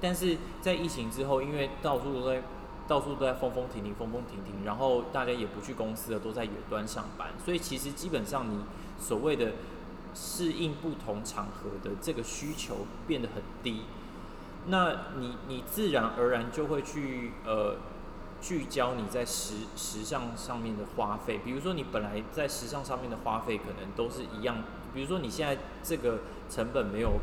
[0.00, 2.42] 但是在疫情之后，因为到处都在
[2.88, 8.64] 到处都在风风停停，风风停停，然后大家也不去公司了，都在远端上班，所以其实基本上你
[8.98, 9.52] 所谓的
[10.14, 13.82] 适应不同场合的这个需求变得很低，
[14.66, 17.76] 那你你自然而然就会去呃
[18.40, 26.20] 聚焦你在时时尚上面的花费，比如说你本来在时尚上面的花费可能都是一样，比如说你现在这个
[26.50, 27.20] 成本没有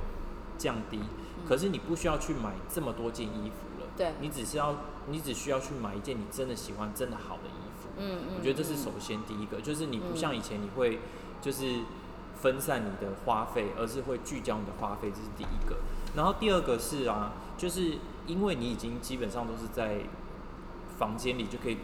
[0.58, 1.00] 降低，
[1.48, 4.14] 可是你不需要去买这么多件衣服了，对。
[4.22, 4.76] 你只是要
[5.08, 7.90] 你只需要去买一件你真的喜欢、真的好的衣服。
[7.98, 8.84] 嗯嗯，我觉得这是嗯。
[8.84, 10.18] 首先第一个，就是你不嗯。
[10.18, 11.00] 像以前你会
[11.42, 11.82] 就是
[12.42, 15.78] 分散你的花费，而是会聚焦你的花费，这是第一个。
[16.16, 20.02] 然后第二个是啊，就是因为你已经基本上都是在
[20.98, 21.78] 房间里就可以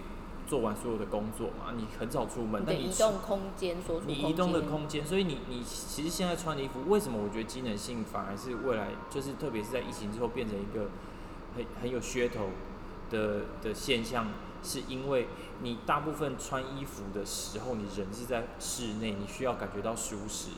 [0.47, 10.89] 做完所有的工作嘛，你很少出门，你的但你移动空间所处你移动的空间，所以你你其实现在穿的衣服，为什么我觉得机能性反而是未来就是特别是在疫情之后变成一个
[11.55, 12.49] 很很有噱头
[13.09, 14.27] 的的现象，
[14.65, 15.27] 是因为
[15.61, 20.49] 你大部分穿衣服的时候，你人是在室内，你需要感觉到舒适，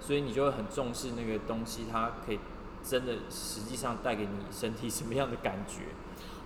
[0.00, 2.40] 所以你就会很重视那个东西，它可以
[2.82, 5.84] 真的实际上带给你身体什么样的感觉。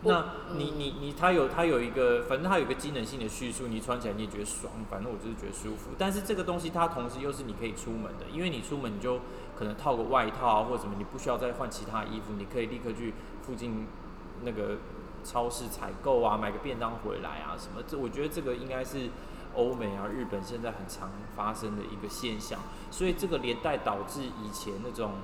[0.05, 0.25] 那
[0.55, 5.91] 你你你，它有它有一个，反正它有一个机能性的叙述，你穿起来你也觉得爽，反正我就是觉得舒服。
[5.97, 9.21] 但是这个东西它同时又是你可以出门的，因为你出门你就
[9.59, 13.87] 可能套个外套啊或者什么，你不需要再换其他衣服，你可以立刻去附近
[14.45, 14.77] 那个
[15.27, 17.83] 超市采购啊，买个便当回来啊什么。
[17.87, 19.11] 这我觉得这个应该是
[19.57, 22.61] 欧美啊、日本现在很常发生的一个现象，
[22.91, 25.15] 所以这个连带导致以前那种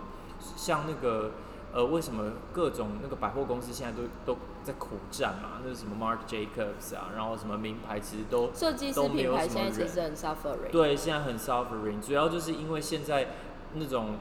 [0.57, 1.31] 像那个。
[1.75, 5.53] 呃，为什么各种那个百货公司现在都都在苦战嘛？
[5.65, 10.71] 那是什么 Marc Jacobs 啊，然后什么名牌其实都设计师都没品牌有什么人现在其实很 suffering。
[10.71, 13.29] 对，现在很 suffering，主要就是因为现在
[13.73, 14.17] 那种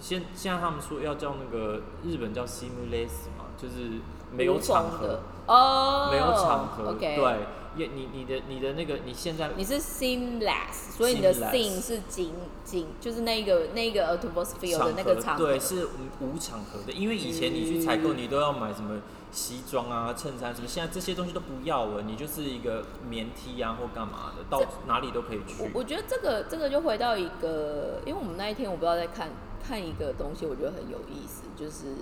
[0.00, 4.00] 现现在他们说要叫那个日本叫 seamless 嘛，就是
[4.36, 7.38] 没有场合，哦，没有场合 OK，对，
[7.76, 12.32] 也你你的你的那个你现在你是 seamless，所以你的 seam 是紧
[12.64, 15.46] 紧，就是那个那个 atmosphere 的那个场合。
[15.46, 25.68] 对，是无无场合的，因为以前你去采购，嗯你都要买什么西装啊、衬衫什么，现在这些东西都不要了，你就是一个棉 T 啊或干嘛的，到哪里都可以去我。
[25.74, 29.28] 我觉得这个这个就回到一个，因为我们那一天我不知道在看
[29.62, 31.94] 看一个东西，我觉得很有意思，就是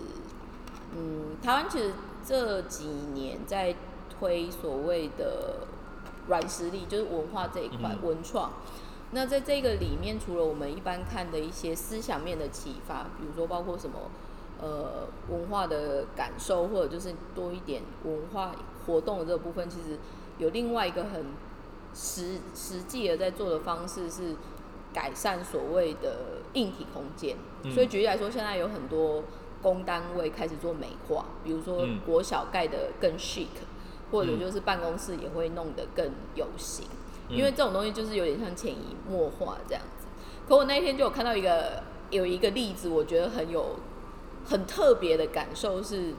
[0.96, 1.92] 嗯，台湾其实
[2.24, 2.84] 这几
[3.14, 3.74] 年在
[4.08, 5.66] 推所谓的
[6.28, 8.50] 软实力，就是文化这一块、嗯文创。
[9.12, 14.10] 那在这个里面，除了我们一般看的一些思想面的启发，比如说包括什么
[14.60, 18.52] 呃文化的感受，或者就是多一点文化
[18.86, 19.98] 活动的这个部分，其实
[20.38, 21.26] 有另外一个很
[21.94, 24.34] 实实际的在做的方式是
[24.92, 27.36] 改善所谓的硬体空间。
[27.62, 29.22] 嗯所以举例来说，现在有很多
[29.64, 33.48] 公单位开始做美化，比如说嗯国小盖的更 chic，
[34.12, 36.86] 或者嗯就是办公室也会弄得更有型。
[37.30, 40.06] 嗯因为这种东西就是有点像潜移默化这样子。
[40.46, 43.76] 可我那一天就有看到一个有一个例子，我觉得很有
[44.44, 46.12] 很特别的感受是，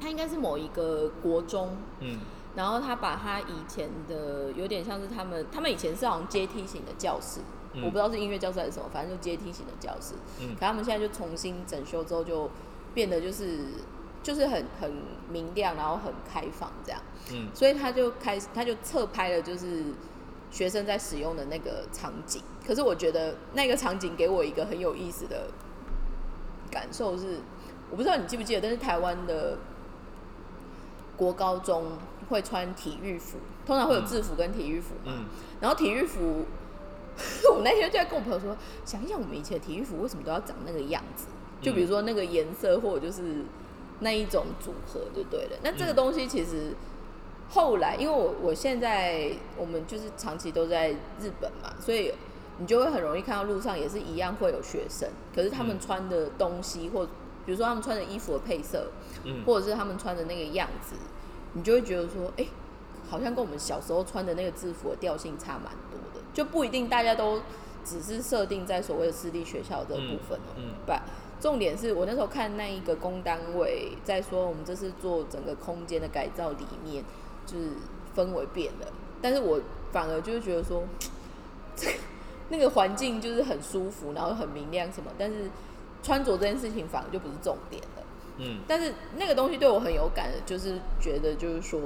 [0.00, 2.18] 他应该是某一个国中，嗯
[2.56, 7.40] 然后他把他以前的有点像是他们他们以前是好像阶梯型的教室，
[7.74, 10.14] 嗯我不知道是音乐教室还是什么，反正就阶梯型的教室。
[10.40, 12.50] 嗯可他们现在就重新整修之后，就
[12.94, 13.58] 变得就是
[14.22, 14.92] 就是很很
[15.28, 17.00] 明亮，然后很开放这样。
[17.32, 19.84] 嗯所以他就开始，他就侧拍了就是
[20.50, 22.42] 学生在使用的那个场景。
[22.66, 25.48] 可是我觉得那个场景给我一个很有意思的
[26.70, 27.40] 感受是，
[27.90, 29.58] 我不知道你记不记得，但是台湾的
[31.16, 35.12] 国高中会穿体育服，通常会有制服跟体育服嘛。
[35.14, 35.24] 嗯
[35.60, 36.44] 然后体育服，
[37.54, 41.26] 我那天就在跟我朋友说，想一想我们以前的体育服为什么都要长那个样子？
[41.60, 43.22] 就比如说那个颜色，或者就是
[44.00, 45.56] 那一种组合，就对了。
[45.62, 45.96] 那这个嗯。
[45.96, 46.74] 东西其实
[47.48, 52.12] 后来，因为我我现在我们就是长期都在日本嘛，所以
[52.58, 55.80] 你就会很容易看到路上也是一样会有学生，可是他们嗯。
[55.80, 57.06] 穿的东西，或
[57.46, 58.88] 比如说他们穿的衣服的配色，
[59.24, 59.42] 嗯。
[59.46, 60.96] 或者是他们穿的那个样子，
[61.54, 62.46] 你就会觉得说，哎、
[63.08, 65.72] 好像跟我们小时候穿的那个制服的调性差蛮
[66.34, 67.40] 就不一定大家都
[67.84, 70.70] 只是设定在所谓的私立学校这个部分哦、嗯嗯。
[70.84, 70.92] 不，
[71.40, 77.04] 重点是我那时候看那一个工单位在说，我们这次做整个空间的改造里面，
[77.46, 77.68] 就是
[78.16, 78.86] 氛围变了，
[79.22, 79.60] 但是我
[79.92, 80.82] 反而就是觉得说，
[81.76, 81.94] 这个
[82.48, 85.50] 那个环境就是很舒服，然后很明亮什么，但是
[86.02, 88.02] 穿着这件事情反而就不是重点了。
[88.38, 88.60] 嗯。
[88.66, 91.80] 但是那个东西对我很有感的，就是觉得就是说，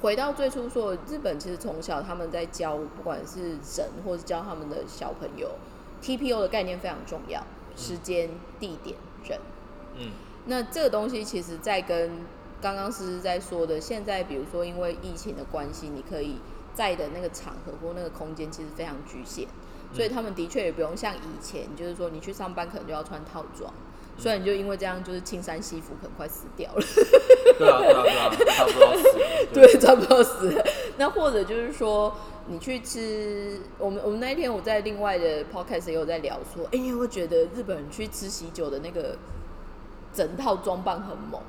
[0.00, 5.50] 回到最初说，日本其实从小他们在教，不管是人或是教他们的小朋友
[6.02, 7.42] ，TPO 的概念非常重要，
[7.76, 8.30] 时间、
[8.60, 8.96] 地点、
[9.28, 9.38] 人。
[9.96, 10.10] 嗯
[10.46, 12.10] 那这个东西其实，在跟
[12.62, 16.36] 刚刚思思在说的，现在比如说因为疫情的关系，你可以
[16.72, 19.46] 在的那个场合或那个空间其实非常局限，
[19.92, 23.70] 所以他们的确也不用像以前，就是说你去上班可能就要穿套装，
[24.16, 26.80] 所以你就因为这样就是青山西服可能快死掉了。
[27.58, 28.96] 对啊对啊对啊，差不多。
[29.52, 30.64] 对，差不多死了。
[30.98, 32.14] 那或者就是说，
[32.46, 39.16] 你去吃，我们我们那一天我在另外的 podcast 也有在聊说，哎、你会觉得日本人去吃喜酒的那个
[40.12, 41.40] 整套装扮很猛，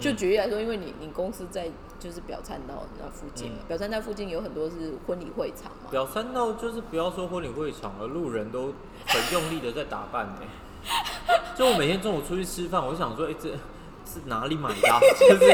[0.00, 3.68] 就举例来说，因为你你公司在就是表参道那附近嘛，嗯。
[3.68, 8.72] 表参道附近有很多是婚礼会场嘛，表参道就是不要说婚礼会场了，路人都
[9.06, 10.40] 很用力的在打扮呢、
[11.56, 13.50] 就我每天中午出去吃饭，我就想说，哎、这
[14.04, 15.50] 是哪里买的啊、 就是，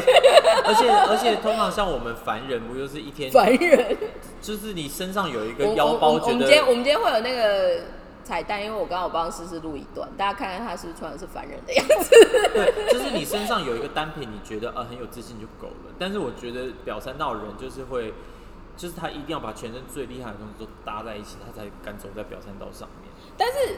[0.64, 3.96] 而且而且通常像我们凡人，不就是一天，凡人。
[4.42, 7.82] 就是你身上有一个我我腰包，觉得我们今天我们今天会有那个
[8.24, 12.10] 彩蛋，因为我刚好帮思思录一段，大家看看他是不是穿的是凡人的样子。
[12.54, 15.94] 对，就是你身上有一个单品，你觉得呃很有自信就够了。
[15.98, 18.14] 但是我觉得表三道的人就是会，
[18.76, 23.10] 就是他一定要把全身最厉害的东西都搭在一起，他才敢走在表三道上面。
[23.36, 23.76] 但是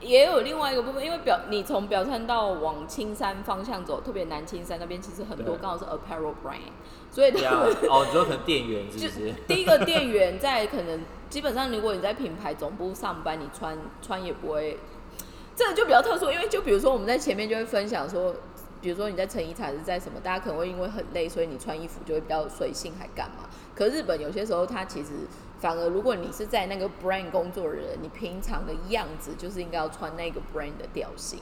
[0.00, 6.70] 也有另外一个部分，因为表你从表参道往青山方向走，特别南青山那边其实很多对刚好是 apparel brand，
[7.10, 9.32] 所以他呀们，哦，你说可能店员是就不是？
[9.48, 14.78] 第一个店员在可能基本上，如果你在品牌总部上班，你穿穿也不会，
[15.54, 18.34] 这个就比较特殊，因为就比如说我们在前面就会分享说，
[18.82, 23.48] 比如说你在成衣厂是在什么，大家可能会因为很累，所以你穿衣服就会比较随性，还干嘛？
[23.74, 25.10] 可日本有些时候它其实
[25.66, 31.40] 反而，如果你是在那个 brand 工作的人，你平常的样子就是应该要穿那个 brand 的调性。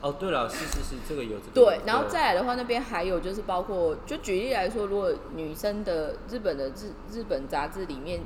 [0.00, 8.22] 哦，对了，是是是，这个有这个对，然后再来的话，那边还有就是包括，就举例来说，如果女生的日本的日日本杂志里面，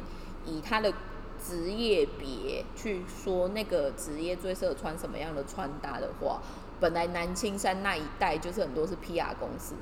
[0.46, 0.92] 以她的
[1.44, 6.40] 职业别去说那个职业最适合穿什么样的穿搭的话，
[6.78, 9.74] 本来南青山那一带就是很多是 PR 公司。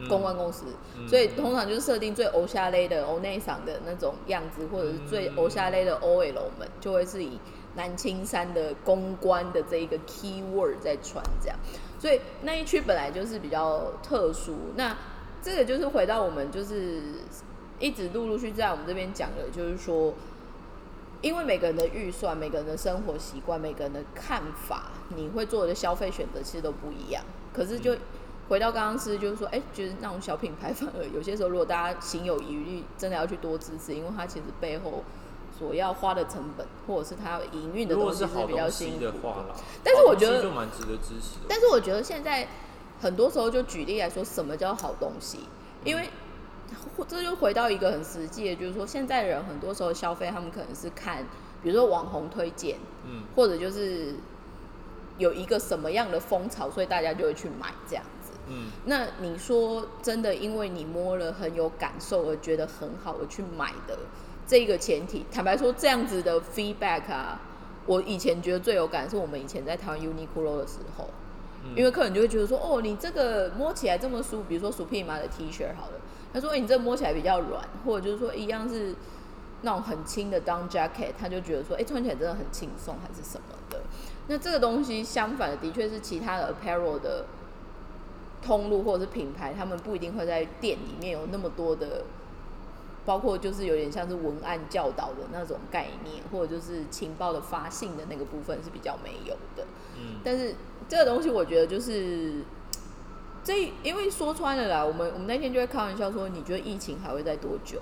[0.00, 0.64] 嗯公关公司，
[0.96, 7.38] 嗯所以通常就是设定最欧夏类的欧内赏的那种样子，或者是最欧夏类的 OL 们，就会是以
[7.76, 11.58] 南青山的公关的这一个 keyword 在穿这样。
[11.98, 14.56] 所以那一区本来就是比较特殊。
[14.76, 14.96] 那
[15.42, 17.02] 这个就是回到我们就是
[17.78, 20.14] 一直陆陆续续在我们这边讲的，就是说，
[21.20, 27.22] 因为每个人的预算、每个人的生活习惯、每个人的看法，你会做的消费选择其实都不一样。
[27.52, 27.94] 可是就
[28.50, 35.04] 回到刚刚是，就是说，哎、觉得那种小品牌反而有些时候，如果大家心有余力，真的要去多支持，因为它其实背后
[35.56, 39.32] 所要花的成本，或者是它营运的东西是比较辛苦
[39.84, 41.46] 但是我觉得就蛮值得支持的。
[41.48, 42.48] 但是我觉得现在
[43.00, 45.38] 很多时候就举例来说，什么叫好东西？
[45.84, 46.10] 因为
[47.06, 51.24] 这就回到一个很实际的，就是说现在人很多时候消费，他们可能是看，
[51.62, 54.16] 比如说网红推荐，嗯或者就是
[55.18, 58.19] 有一个什么样的风潮，所以大家就会去买这样子。
[58.50, 63.96] 嗯那你说真的，因为你摸了很有感受而觉得很好而去买的
[64.46, 67.40] 这个前提，坦白说，这样子的 feedback 啊，
[67.86, 71.08] 我以前觉得最有感是我们以前在台湾 Uniqlo 的时候，
[71.64, 76.00] 嗯因为客人就会觉得说，哦，你这个摸起来这么舒服，比如说 Supreme 的 T 恤好了，
[76.32, 78.94] 他说、欸你这摸起来比较软，或者就是说一样是
[79.62, 83.80] 那种很轻的 down jacket，他就觉得说，哎、穿起来真的很轻松，还是什么的。
[84.26, 87.24] 那这个东西相反的，的确是其他的 apparel 的
[88.42, 92.04] 通路或者是品牌，他们不一定会在店里面有那么多的，
[93.04, 99.64] 包括就是有点像是文案教导的那种概念，或者就是情报的发信的那个部分是比较没有的。
[99.96, 100.54] 嗯但是
[100.88, 102.42] 这个东西，我觉得就是
[103.44, 107.80] 这，因为说穿了啦，我们我们那天就会开玩笑说，你觉得疫情还会在多久？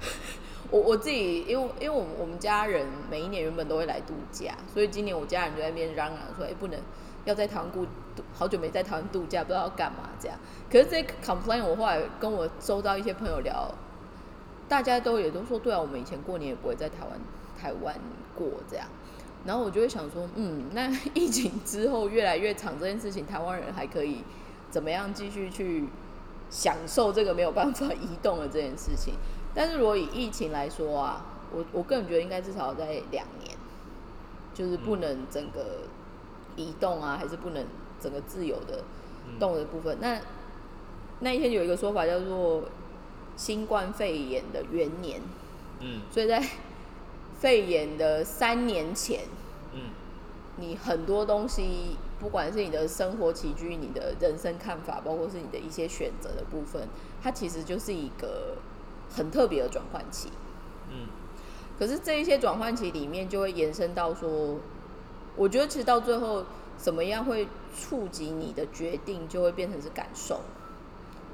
[0.70, 6.78] 我我自己，因为因为我们我们家人每一年原本都会来度假，所以今年我家人就在那边嚷嚷说，哎、不能
[7.24, 7.86] 要在台湾度，
[8.34, 10.38] 好久没在台湾度假，不知道要干嘛这样。
[10.70, 13.70] 可是这 complain 我后来跟我周遭一些朋友聊，
[14.68, 17.20] 大家都也都说，对啊，我们以前过年也不会在台湾
[17.60, 17.94] 台湾
[18.34, 18.86] 过这样。
[19.46, 24.22] 然后我就会想说，嗯，那疫情之后越来越长这件事情，台湾人还可以
[24.70, 25.88] 怎么样继续去
[26.50, 29.14] 享受这个没有办法移动的这件事情？
[29.54, 33.56] 但是如果以疫情来说啊，我我个人觉得应该至少在两年，
[34.52, 35.82] 就是不能整个
[36.56, 37.64] 移动啊，还是不能
[38.00, 38.84] 整个自由的
[39.38, 39.98] 动的部分。
[40.00, 40.20] 那
[41.20, 42.64] 那一天有一个说法叫做
[43.36, 45.20] 新冠肺炎的元年，
[45.80, 46.00] 嗯。
[46.10, 46.42] 所以在
[47.38, 49.20] 肺炎的三年前，
[49.72, 49.90] 嗯。
[50.56, 56.88] 你很多东西，不管是你的生活起居、你的人生看法，包括是你的一些选择的部分，
[57.22, 58.56] 它其实就是一个
[59.08, 60.30] 很特别的转换期。
[60.90, 61.06] 嗯。
[61.78, 64.56] 可是这一些转换期里面，就会延伸到说，
[65.36, 66.44] 我觉得其实到最后，
[66.78, 70.40] 怎么样会触及你的决定，就会变成是感受。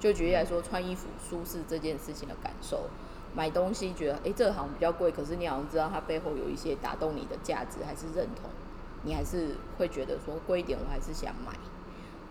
[0.00, 2.84] 就举例来说，穿衣服舒适这件事情的感受，
[3.34, 8.50] 买东西觉得，诶这个好像比较贵，可是你好像知道它背后有一些打动你的价值，还是认同，
[9.04, 11.52] 你还是会觉得说贵一点，我还是想买。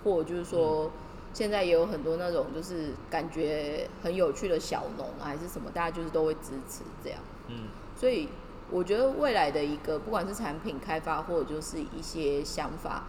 [0.03, 0.91] 或者就是说，
[1.33, 7.19] 现在也有很多那种就是感觉很有趣的小农啊，还是什么，大家就是都会支持这样。
[7.47, 8.27] 嗯所以
[8.73, 13.03] 我觉得未来的一个不管是产品开发或者就是一些想法、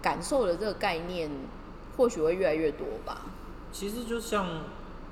[0.00, 1.28] 感受的这个概念，
[1.96, 3.22] 或许会越来越多吧。
[3.72, 4.46] 其实就像，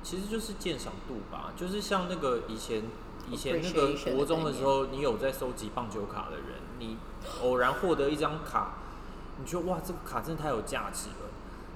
[0.01, 2.83] 其实就是鉴赏度吧，就是像那个以前
[3.29, 6.45] 以前那个国中的时候，你有在收集棒球卡的人，
[6.79, 6.95] 你
[7.43, 8.75] 偶然获得一张卡，
[9.37, 11.27] 你觉得哇，这个卡真的太有价值了。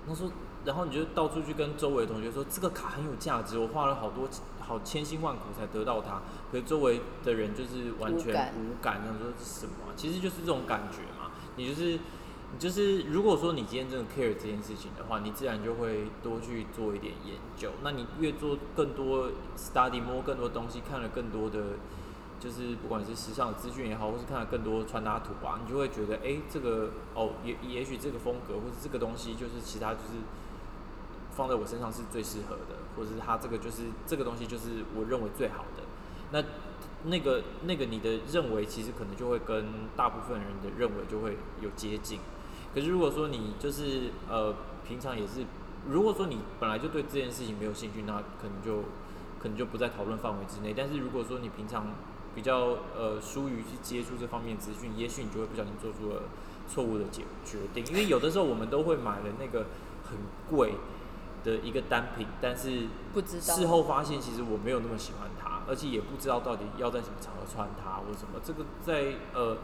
[0.07, 0.31] 然后说，
[0.63, 4.25] 然后你就到处去跟周围的同学说，这个卡很有价值，我花了好多
[4.71, 11.31] 好千辛万苦才得到它，可是周围的人就是完全无感无感，想说这是什么啊、其实就是这种感觉嘛。
[11.57, 11.99] 你就是
[12.53, 17.71] 你就是，如果说你今天真的 care 这件事情的话，你自然就会多去做一点研究。
[17.83, 21.77] 那你越做更多 study 摸更多东西，看了更多的，
[22.39, 30.19] 就是不管是时尚的资讯也好，或是看了更多穿搭图啊，你就会觉得，哎、这个哦，也也许这个风格或者这个东西，就是其他就是
[31.31, 35.81] 放在我身上是最适合的，或是他这个就是这个东西就是我认为最好的。
[36.31, 36.43] 那
[37.03, 39.65] 那个那个你的认为其实可能就会跟
[39.97, 42.19] 大部分人的认为就会有接近。
[42.75, 44.53] 可是如果说你就是呃
[44.87, 45.43] 平常也是，
[45.89, 48.83] 如果说你本来就对这件事情没有兴趣，那可能就
[49.41, 50.75] 可能就不在讨论范围之内。
[50.77, 51.87] 但是如果说你平常
[52.35, 56.21] 比较呃疏于去接触这方面资讯，也许你就会不小心做出了
[56.69, 57.83] 错误的决决定。
[57.87, 59.65] 因为有的时候我们都会买了那个
[60.07, 60.17] 很
[60.49, 60.75] 贵
[61.43, 68.39] 的一个单品，但是不知道事后发现其实我没有那么喜欢它，而且也不知道到底要在什么场合穿它或什么。
[68.43, 69.57] 这个在呃，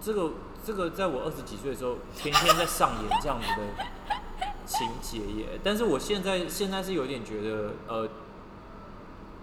[0.00, 0.32] 这个
[0.64, 4.16] 这个在我二十几岁的时候，天天在上演这样子的
[4.66, 5.60] 情节耶。
[5.62, 8.08] 但是我现在现在是有点觉得，呃，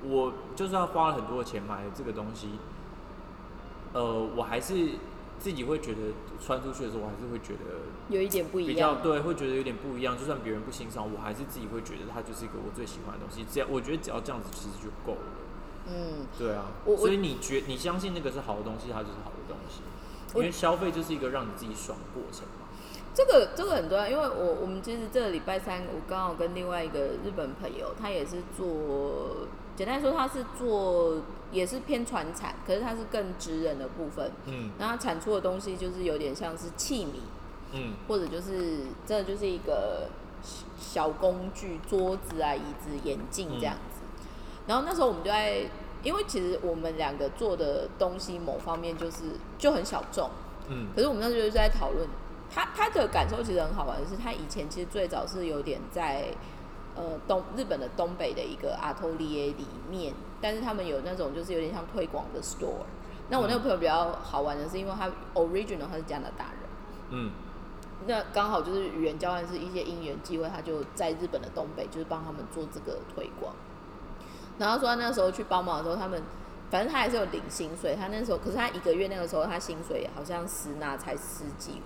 [0.03, 2.59] 我就算花了很多钱买了这个东西，
[3.93, 4.89] 呃，我还是
[5.39, 9.01] 自己会觉得穿出去的时候，我还是会觉得有一点不一比较样。
[9.01, 10.17] 对，会觉得有点不一样。
[10.17, 13.45] 就算别人不欣赏，我还是自己会觉得它就是一个我最喜欢的东西。
[13.49, 15.31] 只要我觉得只要这样子，其实就够了。
[15.87, 16.65] 嗯，对啊，
[16.97, 19.81] 所以你觉你相信那个是好的东西，它就是好的东西。
[20.35, 22.67] 因为消费就是一个让你自己爽的过程嘛。
[23.15, 29.47] 这个这个很重要，因为我我们其实这个礼拜三，我刚好跟另外一个日本朋友，他也是做，
[29.79, 31.21] 简单来说它是做
[31.53, 37.21] 也是偏传产，可是它是更职人的部分，嗯然后他产出的东西就是有点像是器皿，
[37.71, 40.09] 嗯或者就是真的就是一个
[40.77, 44.01] 小工具，桌子啊、椅子、眼镜这样子。
[44.67, 45.61] 然后那时候我们就在，
[46.03, 49.19] 因为其实我们两个做的东西某方面就是
[49.57, 50.29] 就很小众，
[50.67, 52.05] 嗯可是我们那时候就在讨论，
[52.53, 56.25] 他他的感受其实很好玩的是，他以前其实最早是有点在
[56.99, 62.83] 呃东日本的东北的一个阿托利耶里面，但是他们有那种就是有点像推广的 store。
[63.29, 66.69] 那我那个朋友比较好玩的是，因为他 original 他是加拿大人。
[67.11, 67.31] 嗯
[68.07, 73.53] 那刚好就是语言交换是一些因缘机会，他就在日本的东北，就是帮他们做这个推广。
[74.57, 76.21] 然后说他那时候去帮忙的时候，他们
[76.69, 81.81] 反正他还是有领薪水，他那时候可是他一个月那个时候他薪水好像实拿才十几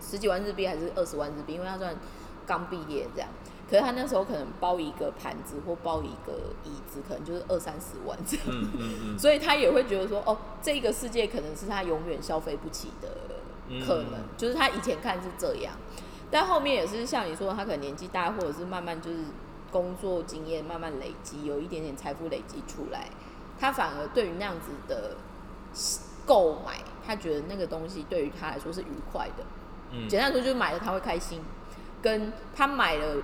[0.00, 1.94] 十几万日币还是二十万日币，因为他算
[2.46, 3.28] 刚毕业这样。
[3.68, 6.32] 可是他那时候可能包一个盘子或包一个
[6.64, 8.46] 椅子，可能就是二三十万这样。
[8.48, 13.08] 嗯嗯嗯所以他也会觉得说，哦，这个世界可能是他永远消费不起的
[13.84, 15.74] 可能，嗯就是他以前看是这样，
[16.30, 19.24] 但后面也是像你说，他可能年纪大，或者是慢慢就是
[19.72, 23.08] 工作经验慢慢累积，有一点点财富累积出来，
[23.58, 25.16] 他反而对于那样子的
[26.24, 29.44] 购买，他觉得那个东西对于他来说是愉快的。
[29.92, 31.40] 嗯简单说，就是买了他会开心，
[32.02, 33.16] 跟他买了，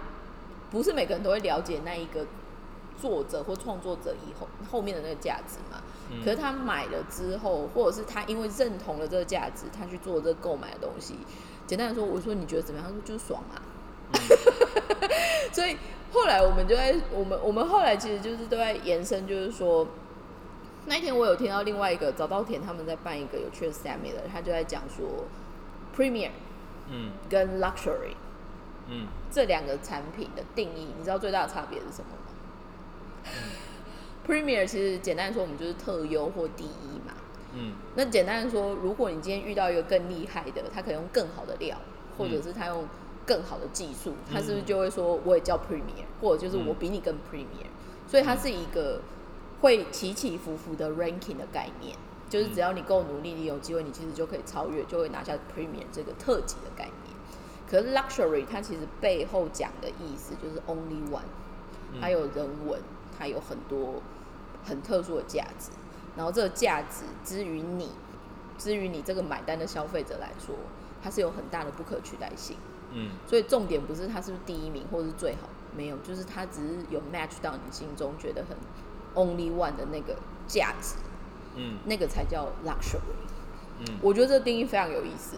[0.72, 2.26] 不是每个人都会了解那一个
[3.00, 5.80] 作者或创作者以后后面的那个价值嘛。
[6.10, 11.16] 嗯可是他买了之后，或者是他因为认同了这个价值，他去做这个购买的东西。
[11.66, 12.88] 简单的说，我说你觉得怎么样？
[12.88, 13.62] 他说就是爽啊。
[15.52, 15.76] 所以
[16.12, 19.86] 后来我们就在我们我们后来其实就是都在延伸，就是说
[20.84, 25.24] 那一天我有听到另外一个早稻田他们在办一个有趣的 seminar，他就在讲说
[25.96, 26.30] premier
[26.90, 28.14] 嗯跟 luxury
[28.92, 29.06] 嗯。
[29.30, 33.32] 这两个产品的定义，你知道最大的差别是什么吗、
[34.26, 37.14] Premier 其实简单地说，我们就是特优或第一嘛。
[37.54, 37.72] 嗯。
[37.94, 41.76] 那简单的说，如果你今天遇到一个更厉害的，他可以用更好的料，
[42.18, 42.86] 或者是他用
[43.26, 47.66] 更好的技术，他是不是就会说我也叫 Premier，或者就是我比你更 Premier？
[48.06, 49.00] 所以它是一个
[49.60, 51.96] 会起起伏伏的 ranking 的概念，
[52.28, 56.94] 就是只要你够努力，你有机会，你其实就可以超越，就会拿下 Premier 这个特级的概念。
[57.72, 61.22] 可是 Luxury 它其实背后讲的意思就是 Only One，
[61.98, 62.78] 它有人文，
[63.18, 64.02] 它有很多
[64.62, 65.70] 很特殊的价值。
[66.14, 67.88] 然后这个价值之于你，
[68.58, 70.54] 之于你这个买单的消费者来说，
[71.02, 72.58] 它是有很大的不可取代性。
[72.94, 78.54] 嗯所以重点不是它是不是第一名或者是最好，没有，就是它只是有 match 到你心中觉得很
[79.14, 80.14] only one 的那个
[80.46, 80.96] 价值，
[81.56, 83.00] 嗯那个才叫 luxury。
[83.88, 85.36] 嗯我觉得这个定义非常有意思，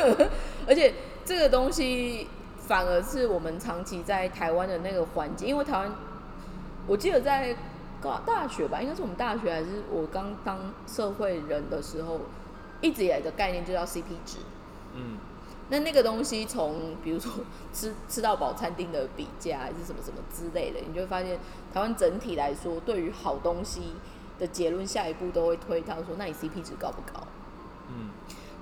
[0.66, 0.94] 而且
[1.24, 2.26] 这个东西
[2.66, 5.92] 反而是我们长期在台湾的那个环境，因为台湾，
[6.86, 7.56] 我记得在
[8.00, 12.20] 高大学吧，应该是我们大学还是我刚当社会人的时候，
[12.80, 14.38] 一直以来的概念就叫 CP 值。
[14.94, 15.18] 嗯
[15.70, 17.30] 那那个东西从比如说
[17.74, 21.38] 吃吃到饱餐厅的比价还是什么什么之类的，你就会发现
[21.74, 23.92] 台湾整体来说，对于好东西
[24.38, 27.26] 的结论，下一步都会推到说，那你 CP 值高不高？
[27.88, 28.10] 嗯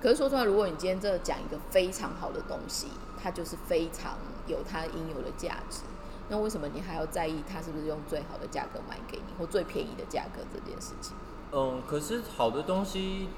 [0.01, 2.89] 可是说出来，如果你今天真的讲一个非常好的东西，
[3.20, 5.81] 它就是非常有它应有的价值，
[6.29, 11.16] 那为什么你还要在意它是不是用最好的价格卖给你，或最便宜的价格这件事情？
[11.53, 13.29] 嗯，可是好的东西，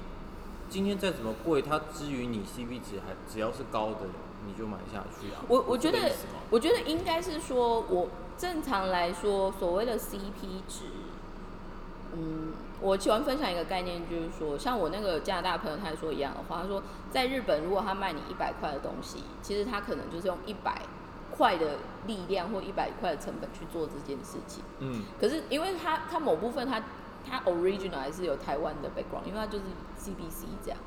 [0.69, 4.01] 今天再怎么贵，它至于你 CP 值还只要是高的，
[4.47, 5.45] 你就买下去啊。
[5.49, 6.11] 我我觉得
[6.51, 10.87] 我觉得应该是说，我正常来说，所谓的 CP 值，
[12.15, 20.83] 嗯，我喜欢分享一个概念，就是说，像我那个加拿大朋友，他也说一样的话，他说，在日本，如果他卖你一百块的东西，其实他可能就是用一百
[21.31, 24.63] 块的力量或一百块的成本去做这件事情。
[24.79, 26.83] 嗯可是因为他他某部分他
[27.29, 29.65] 他 original 还是有台湾的 background，因为他就是
[29.99, 30.79] CBC 这样。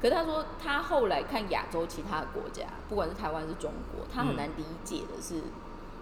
[0.00, 5.42] 可是他说他后来看亚洲其他的国家，不管是台湾是中国，他很难理解的是，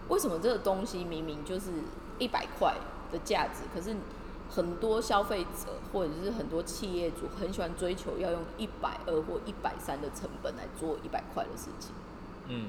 [0.09, 1.71] 为什么这个东西明明就是
[2.19, 2.75] 一百块
[3.13, 3.95] 的价值，可是
[4.51, 11.93] 很多消费者或者是很多企业主很喜欢追求要用一百二或一百三的成本来做一百块的事情。
[12.49, 12.67] 嗯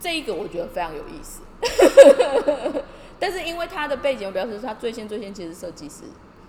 [0.00, 1.40] 这一个我觉得非常有意思，
[3.18, 6.02] 但是因为他的背景，我表示他最先最先其实是设计师，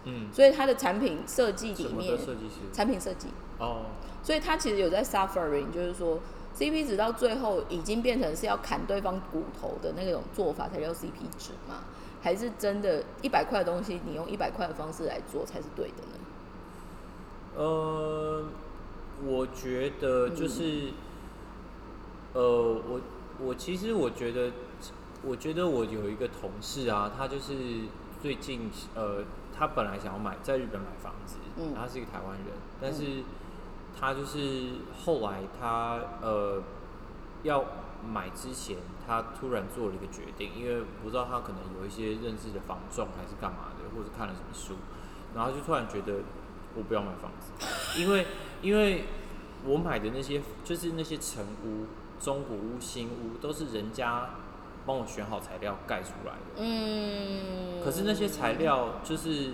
[0.04, 2.56] 嗯，所以他的产品设计里面的设计师？
[2.74, 3.28] 产品设计，
[3.60, 3.84] 哦，
[4.24, 6.20] 所以他其实有在 suffering，就是说
[6.58, 11.84] CP 值到最后已经变成是要砍对方骨头的那种做法才叫 CP 值嘛？
[12.26, 16.18] 还是真的一百块的东西，你用一百块的方式来做才是对的呢？
[17.56, 18.44] 呃，
[19.24, 20.36] 我觉得嗯。
[20.36, 20.90] 就是，
[22.34, 22.42] 呃，
[22.90, 23.00] 我
[23.40, 24.52] 我其实我觉得，
[25.22, 27.54] 我觉得我有一个同事啊，他就是
[28.24, 29.24] 最近呃，
[29.56, 31.76] 他本来想要买在日本买房子，嗯。
[31.76, 32.48] 他是一个台湾人，
[32.82, 33.24] 但是
[34.00, 34.70] 他就是
[35.06, 36.64] 后来他呃
[37.44, 37.64] 要
[38.04, 44.76] 买之前，他突然做了一个决定，因为不知道他可能有一些认识的房仲还是干嘛的，或者看了什么书，
[45.36, 46.20] 然后就突然觉得
[46.76, 47.52] 我不要买房子，
[48.02, 48.26] 因为
[48.62, 49.06] 因为
[49.66, 51.86] 我买的那些就是那些成屋、
[52.20, 54.30] 中古屋、新屋，都是人家
[54.86, 56.58] 帮我选好材料盖出来的。
[56.58, 59.54] 嗯，可是那些材料就是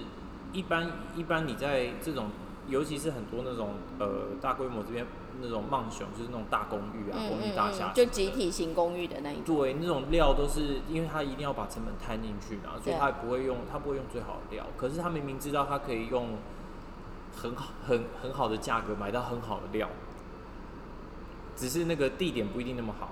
[0.51, 2.29] 一般一般你在这种，
[2.67, 5.05] 尤其是很多那种呃大规模这边
[5.39, 9.55] 那种曼熊，就是那种大公寓啊、公寓大厦，就集体型公寓的那一种。
[9.55, 14.65] 对，那种料都是因为他一定要把成本摊进去嘛，所以他也不会用他不会用最好的料。
[14.77, 16.37] 可是他明明知道他可以用
[17.35, 19.87] 很好很很好的价格买到很好的料，
[21.55, 23.11] 只是那个地点不一定那么好。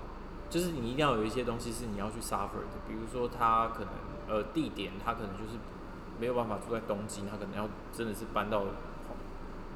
[0.50, 3.90] 就是你一定要有一些东西是你要去 suffer 的，比如说他可能
[4.28, 5.60] 呃地点他可能就是
[6.20, 8.64] 没有办法住在东京，他可能要真的是搬到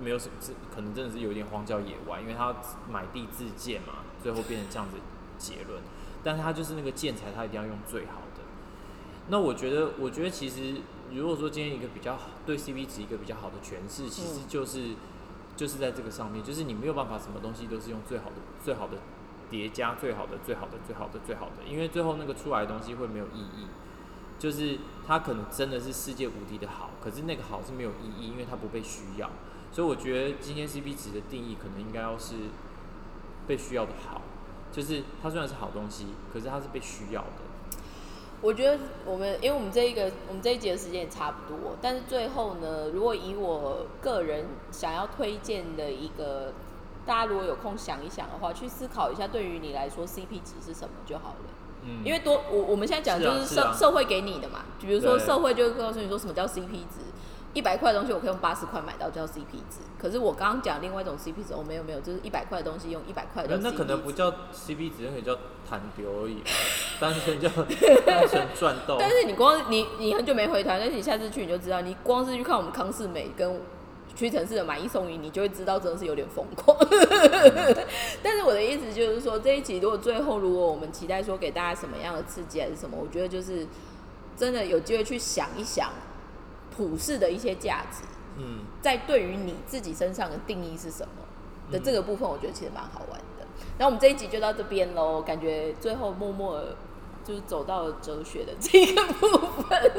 [0.02, 2.56] 没有什么，是可能真的是有点荒郊野外，因为他
[2.89, 4.98] 买地自建嘛，最后变成这样子
[5.38, 5.82] 结论。
[6.24, 8.41] 但是他就是那个建材，他一定要用最好的。
[9.30, 10.76] 那我觉得，我觉得其实
[11.12, 14.96] 如果说今天一个比较好对 CP 值一个比较好的诠释，其实就是、
[15.56, 18.98] 就是在这个上面，就是你没有办法什么东西都是用最好的最好的
[19.50, 23.68] 叠加最好的最好的最好的最好的，因为最后那个出来的东西会没有意义。
[24.39, 29.30] 就是它可能真的是世界无敌的好，可是那个好是没有意义，因为它不被需要。
[29.74, 32.36] 所以我觉得今天 CP 值的定义可能应该要是
[33.47, 34.21] 被需要的好，
[34.71, 37.28] 就是它虽然是好东西，可是它是被需要的。
[38.39, 46.53] 我觉得我们，因为我们这一个我们这一节的时间也差不多，但是最后呢，如果以我个人想要推荐的一个，
[47.05, 51.45] 大家如果有空想一想的话，去思考一下，对于你来说 CP 值是什么就好了。
[51.86, 56.99] 嗯，因为多我我们现在讲就是社、社会给你的嘛，比如说社会就会告诉你说什么叫 CP 值，
[57.54, 65.38] 一百块的东西我可以用八十块买到叫 CP 值，可是我刚刚讲另外一种 CP 值，我、没有没有，就是一百块的东西用一百块的那那可能不叫 CP 值，那可能叫
[65.70, 66.41] 弹丢而已，
[66.99, 67.47] 单纯叫
[68.06, 68.97] 单纯赚到。
[68.99, 73.62] 但是你光你你很久没回团，但是你下次去你就知道，你光是去看我们康世美跟
[74.16, 76.76] 屈臣氏的买一送一，你就会知道真的是有点疯狂。
[78.24, 83.68] 但是我的意思就是说，这一集如果最后如果我们期待说给大家什么样的刺激还是什么，我觉得就是
[84.36, 85.89] 真的有机会去想一想
[86.76, 88.03] 普世的一些价值，
[88.38, 91.13] 嗯，在对于你自己身上的定义是什么
[91.71, 93.45] 的这个部分，我觉得其实蛮好玩的。
[93.78, 96.76] 然后我们这一集就到这边喽，感觉最后默默地
[97.26, 99.28] 就是走到了哲学的这个部
[99.63, 99.91] 分。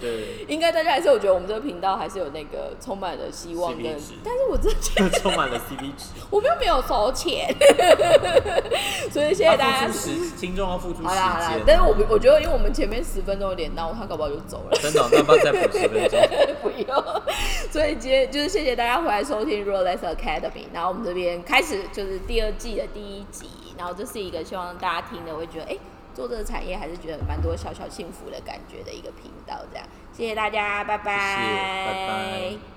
[0.00, 6.10] 对，应该大家还是我觉得我们这个频道还是有那个充满了希望跟，但是我真的觉得充满了 CP 值。
[6.30, 7.54] 我们又没有收钱，
[9.10, 11.52] 所以谢谢大家时，听众要付出时好啦好啦，。
[11.66, 14.78] 但是我我觉得，因为我们前面十分钟有点闹，他搞不好就走了。
[14.78, 16.20] 真的，那要不要再补十分钟？
[16.62, 17.22] 不用，
[17.70, 23.48] 所以今天就是谢谢大家回来收听 Rolex Academy，然后我们这边开始就是第二季的第一集，
[23.78, 25.76] 然后这是一个希望大家听的会觉得，哎、
[26.16, 32.75] 做这个产业还是觉得蛮多小小幸福的感觉的一个频道，这样，谢谢大家，拜拜，拜拜。